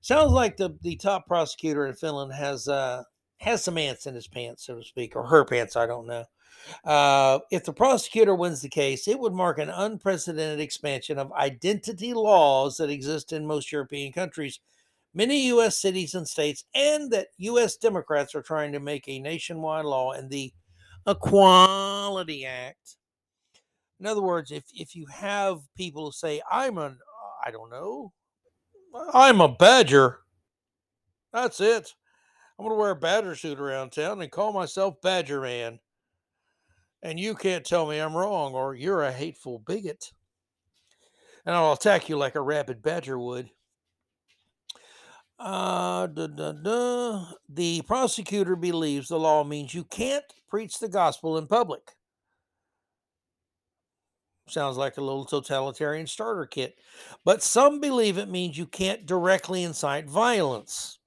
[0.00, 3.04] Sounds like the, the top prosecutor in Finland has uh,
[3.38, 5.76] has some ants in his pants, so to speak, or her pants.
[5.76, 6.24] I don't know.
[6.84, 12.14] Uh, if the prosecutor wins the case, it would mark an unprecedented expansion of identity
[12.14, 14.60] laws that exist in most European countries,
[15.14, 15.80] many U.S.
[15.80, 17.76] cities and states, and that U.S.
[17.76, 20.52] Democrats are trying to make a nationwide law in the
[21.06, 22.96] Equality Act.
[24.00, 26.98] In other words, if, if you have people say, I'm an,
[27.44, 28.12] I don't know,
[29.12, 30.18] I'm a badger,
[31.32, 31.94] that's it.
[32.58, 35.80] I'm going to wear a badger suit around town and call myself Badger Man.
[37.02, 40.12] And you can't tell me I'm wrong or you're a hateful bigot.
[41.44, 43.50] And I'll attack you like a rabid badger would.
[45.44, 47.24] Duh, duh, duh.
[47.48, 51.92] The prosecutor believes the law means you can't preach the gospel in public.
[54.48, 56.76] Sounds like a little totalitarian starter kit.
[57.24, 60.98] But some believe it means you can't directly incite violence.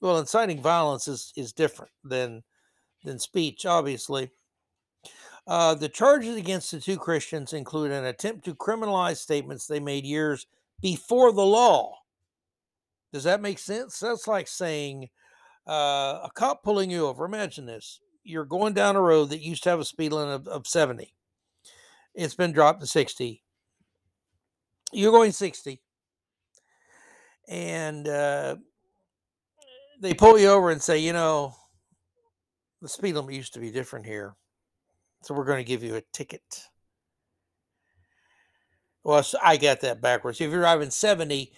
[0.00, 2.42] Well, inciting violence is, is different than
[3.04, 4.30] than speech, obviously.
[5.46, 10.06] Uh, the charges against the two Christians include an attempt to criminalize statements they made
[10.06, 10.46] years
[10.80, 11.98] before the law.
[13.14, 14.00] Does that make sense?
[14.00, 15.08] That's like saying
[15.66, 17.24] uh, a cop pulling you over.
[17.24, 20.48] Imagine this you're going down a road that used to have a speed limit of,
[20.48, 21.14] of 70,
[22.14, 23.42] it's been dropped to 60.
[24.92, 25.80] You're going 60.
[27.48, 28.56] And uh,
[30.00, 31.54] they pull you over and say, you know,
[32.80, 34.34] the speed limit used to be different here.
[35.22, 36.68] So we're going to give you a ticket.
[39.02, 40.40] Well, I got that backwards.
[40.40, 41.52] If you're driving 70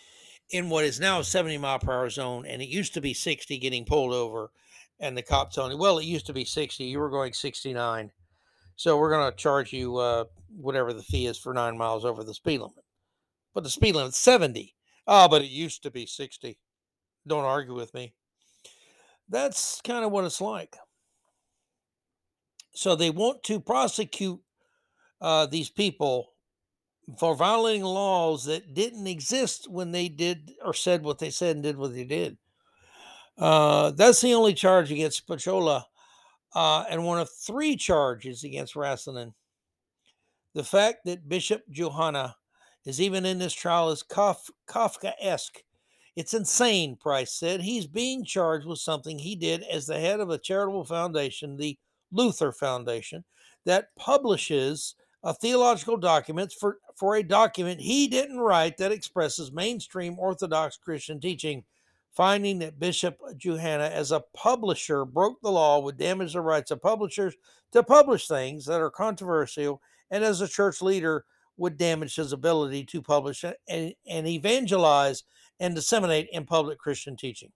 [0.51, 3.15] in what is now a 70 mile per hour zone, and it used to be
[3.15, 4.51] 60 getting pulled over,
[5.01, 8.13] and the cop telling you, well, it used to be 60, you were going 69.
[8.77, 10.25] So we're going to charge you uh,
[10.55, 12.85] whatever the fee is for nine miles over the speed limit.
[13.55, 14.75] But the speed limit's 70.
[15.07, 16.59] Oh, but it used to be 60.
[17.27, 18.13] Don't argue with me.
[19.29, 20.77] That's kind of what it's like.
[22.75, 24.41] So they want to prosecute
[25.21, 26.33] uh, these people
[27.19, 31.63] for violating laws that didn't exist when they did or said what they said and
[31.63, 32.37] did what they did.
[33.39, 35.85] Uh, that's the only charge against Pohjola
[36.55, 39.35] uh, and one of three charges against Räsänen.
[40.55, 42.35] The fact that Bishop Johanna
[42.87, 45.63] is even in this trial is Kaf- Kafka-esque.
[46.17, 47.61] It's insane, Price said.
[47.61, 51.77] He's being charged with something he did as the head of a charitable foundation, the
[52.11, 53.23] Luther Foundation,
[53.67, 54.95] that publishes
[55.35, 61.63] theological documents for, for a document he didn't write that expresses mainstream Orthodox Christian teaching
[62.17, 66.81] finding that Bishop Johanna, as a publisher, broke the law would damage the rights of
[66.81, 67.35] publishers
[67.73, 71.27] to publish things that are controversial, and as a church leader,
[71.59, 75.25] would damage his ability to publish and, and evangelize
[75.61, 77.53] and disseminate in public Christian teaching.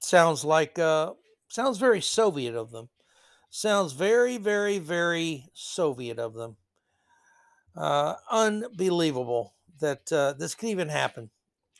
[0.00, 1.12] Sounds like, uh,
[1.48, 2.88] sounds very Soviet of them.
[3.54, 6.56] Sounds very, very, very Soviet of them.
[7.76, 11.28] Uh, unbelievable that uh, this could even happen.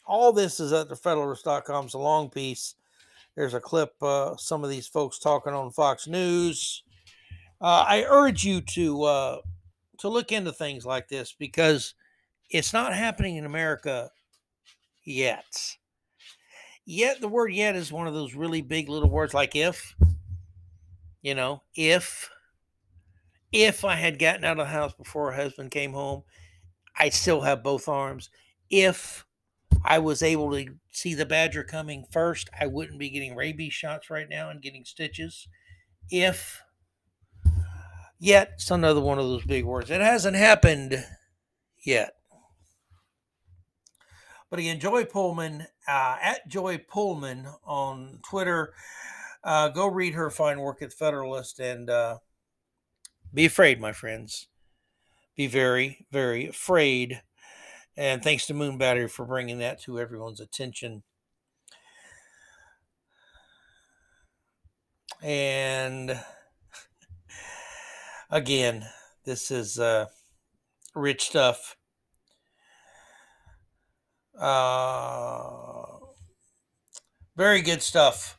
[0.05, 1.87] All this is at the Federalist.com.
[1.87, 2.75] It's a long piece.
[3.37, 6.83] There's a clip, uh, some of these folks talking on Fox News.
[7.59, 9.37] Uh, I urge you to uh,
[9.97, 11.95] to look into things like this because
[12.51, 14.11] it's not happening in America
[15.05, 15.77] yet.
[16.85, 19.95] Yet the word yet is one of those really big little words like if.
[21.23, 22.29] You know, if
[23.53, 26.25] if I had gotten out of the house before her husband came home,
[26.99, 28.29] I'd still have both arms.
[28.69, 29.25] If
[29.85, 34.11] I was able to see the badger coming first, I wouldn't be getting rabies shots
[34.11, 35.47] right now and getting stitches.
[36.11, 36.63] If
[38.19, 39.91] yet, it's another one of those big words.
[39.91, 41.05] It hasn't happened
[41.85, 42.15] yet.
[44.51, 48.75] But again, Joy Pullmann uh, at Joy Pullmann on Twitter.
[49.45, 52.19] Uh, go read her fine work at Federalist and uh,
[53.35, 54.49] be afraid, my friends.
[55.37, 57.23] Be very, very afraid.
[57.97, 61.03] And thanks to Moonbattery for bringing that to everyone's attention.
[65.23, 66.19] And
[68.31, 68.85] again,
[69.25, 70.07] this is uh,
[70.95, 71.77] rich stuff.
[74.39, 75.99] Uh,
[77.37, 78.39] very good stuff.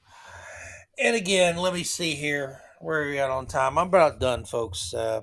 [1.00, 3.78] And again, let me see here where are we at on time.
[3.78, 4.94] I'm about done, folks.
[4.94, 5.22] Uh,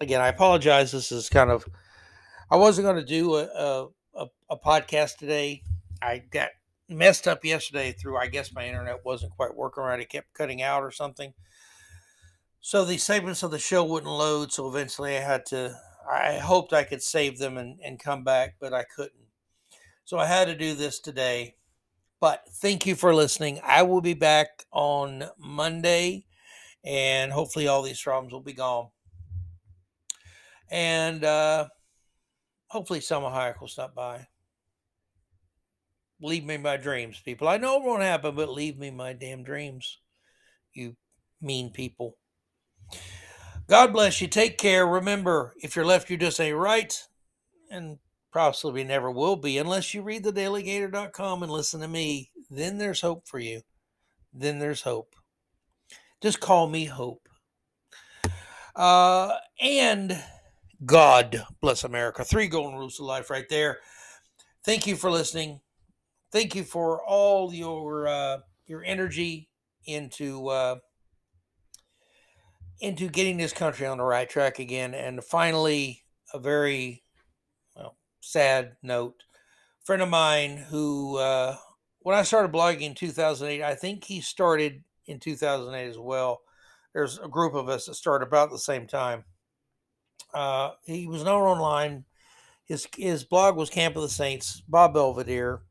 [0.00, 0.92] again, I apologize.
[0.92, 1.68] This is kind of
[2.50, 5.62] I wasn't going to do a, a, a podcast today.
[6.00, 6.50] I got
[6.88, 10.00] messed up yesterday through I guess my internet wasn't quite working right.
[10.00, 11.34] It kept cutting out or something.
[12.60, 14.52] So the segments of the show wouldn't load.
[14.52, 15.74] So eventually I had to.
[16.10, 19.26] I hoped I could save them and, and come back, but I couldn't.
[20.04, 21.56] So I had to do this today.
[22.20, 23.60] But thank you for listening.
[23.64, 26.26] I will be back on Monday,
[26.84, 28.88] and hopefully all these problems will be gone.
[30.70, 31.68] And uh,
[32.68, 34.26] hopefully Salma Hayek will stop by.
[36.20, 37.46] Leave me my dreams, people.
[37.46, 39.98] I know it won't happen, but leave me my damn dreams,
[40.72, 40.96] you
[41.40, 42.16] mean people.
[43.68, 44.26] God bless you.
[44.26, 44.86] Take care.
[44.86, 47.00] Remember, if you're left, you just ain't right.
[47.70, 47.98] And
[48.32, 52.30] possibly never will be unless you read thedaleygator.com and listen to me.
[52.50, 53.62] Then there's hope for you.
[54.32, 55.14] Then there's hope.
[56.20, 57.28] Just call me Hope.
[58.74, 60.22] Uh, and
[60.84, 62.24] God bless America.
[62.24, 63.78] Three golden rules of life right there.
[64.64, 65.60] Thank you for listening.
[66.30, 69.48] Thank you for all your uh, your energy
[69.86, 70.76] into uh,
[72.80, 74.94] into getting this country on the right track again.
[74.94, 77.02] And finally, a very
[78.28, 79.24] sad note.
[79.82, 81.56] A friend of mine who, uh,
[82.00, 86.42] when I started blogging in 2008, I think he started in 2008 as well.
[86.92, 89.24] There's a group of us that started about the same time.
[90.34, 92.04] Uh, he was known online.
[92.64, 94.62] His his blog was Camp of the Saints.
[94.68, 95.62] Bob Belvedere.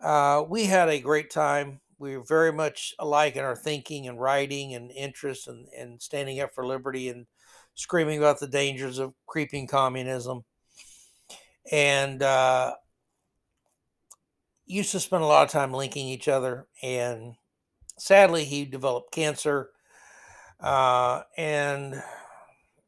[0.00, 1.80] Uh, we had a great time.
[1.98, 6.40] We were very much alike in our thinking and writing and interest and, and standing
[6.40, 7.26] up for liberty and
[7.74, 10.44] screaming about the dangers of creeping communism
[11.70, 12.74] and uh,
[14.66, 16.66] used to spend a lot of time linking each other.
[16.82, 17.34] And
[17.98, 19.70] sadly, he developed cancer,
[20.60, 22.02] uh, and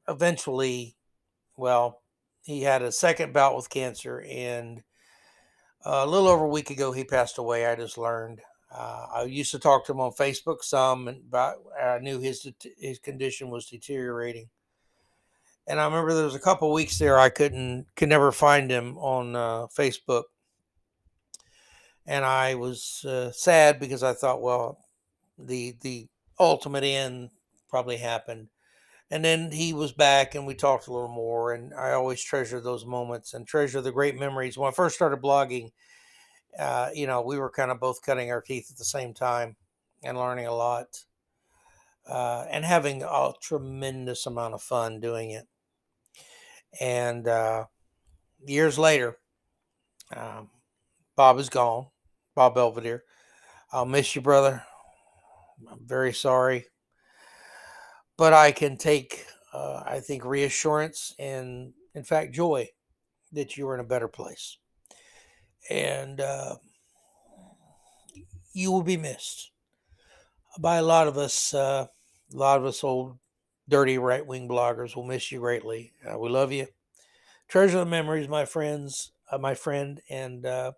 [0.08, 0.96] eventually,
[1.56, 2.02] well,
[2.42, 4.82] he had a second bout with cancer, and
[5.84, 7.66] a little over a week ago, he passed away.
[7.66, 8.40] I just learned.
[8.72, 12.46] Uh, I used to talk to him on Facebook some, and I knew his
[12.78, 14.48] his condition was deteriorating
[15.66, 18.98] and I remember there was a couple weeks there I couldn't could never find him
[18.98, 20.24] on uh, Facebook,
[22.06, 24.84] and I was uh, sad because I thought, well,
[25.38, 26.08] the the
[26.38, 27.30] ultimate end
[27.68, 28.48] probably happened,
[29.10, 32.60] and then he was back and we talked a little more, and I always treasure
[32.60, 34.58] those moments and treasure the great memories.
[34.58, 35.70] When I first started blogging,
[36.58, 39.56] uh, you know, we were kind of both cutting our teeth at the same time
[40.02, 41.04] and learning a lot.
[42.08, 45.46] Uh, and having a tremendous amount of fun doing it.
[46.80, 47.66] And uh,
[48.44, 49.16] years later,
[50.16, 50.50] um,
[51.16, 51.86] Bob is gone.
[52.34, 53.04] Bob Belvedere.
[53.72, 54.64] I'll miss you, brother.
[55.70, 56.66] I'm very sorry.
[58.16, 62.68] But I can take, uh, I think, reassurance and, in fact, joy
[63.32, 64.56] that you are in a better place.
[65.68, 66.56] and uh,
[68.52, 69.52] you will be missed
[70.58, 71.54] by a lot of us.
[71.54, 71.86] Uh,
[72.32, 73.18] a lot of us old
[73.68, 75.92] dirty right wing bloggers will miss you greatly.
[76.04, 76.66] Uh, we love you.
[77.48, 80.72] Treasure the memories, my friends, uh, my friend, and uh,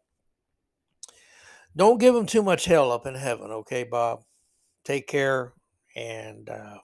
[1.77, 4.23] don't give them too much hell up in heaven, okay, Bob?
[4.85, 5.53] Take care,
[5.95, 6.79] and uh,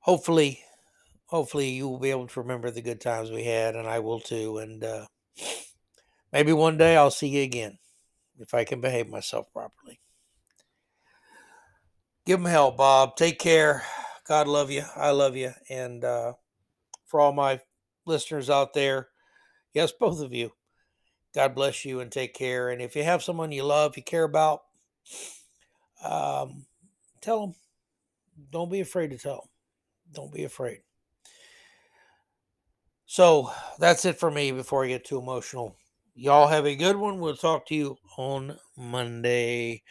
[0.00, 0.60] hopefully,
[1.26, 4.20] hopefully you will be able to remember the good times we had, and I will
[4.20, 4.58] too.
[4.58, 5.06] And uh,
[6.32, 7.78] maybe one day I'll see you again
[8.38, 9.98] if I can behave myself properly.
[12.26, 13.16] Give them hell, Bob.
[13.16, 13.82] Take care.
[14.26, 14.82] God love you.
[14.96, 15.52] I love you.
[15.68, 16.32] And uh,
[17.04, 17.60] for all my
[18.06, 19.08] listeners out there,
[19.74, 20.52] yes, both of you,
[21.34, 22.70] God bless you and take care.
[22.70, 24.62] And if you have someone you love, you care about,
[26.02, 26.64] um,
[27.20, 27.54] tell them.
[28.50, 29.48] Don't be afraid to tell them.
[30.12, 30.78] Don't be afraid.
[33.06, 35.76] So that's it for me before I get too emotional.
[36.14, 37.20] Y'all have a good one.
[37.20, 39.82] We'll talk to you on Monday.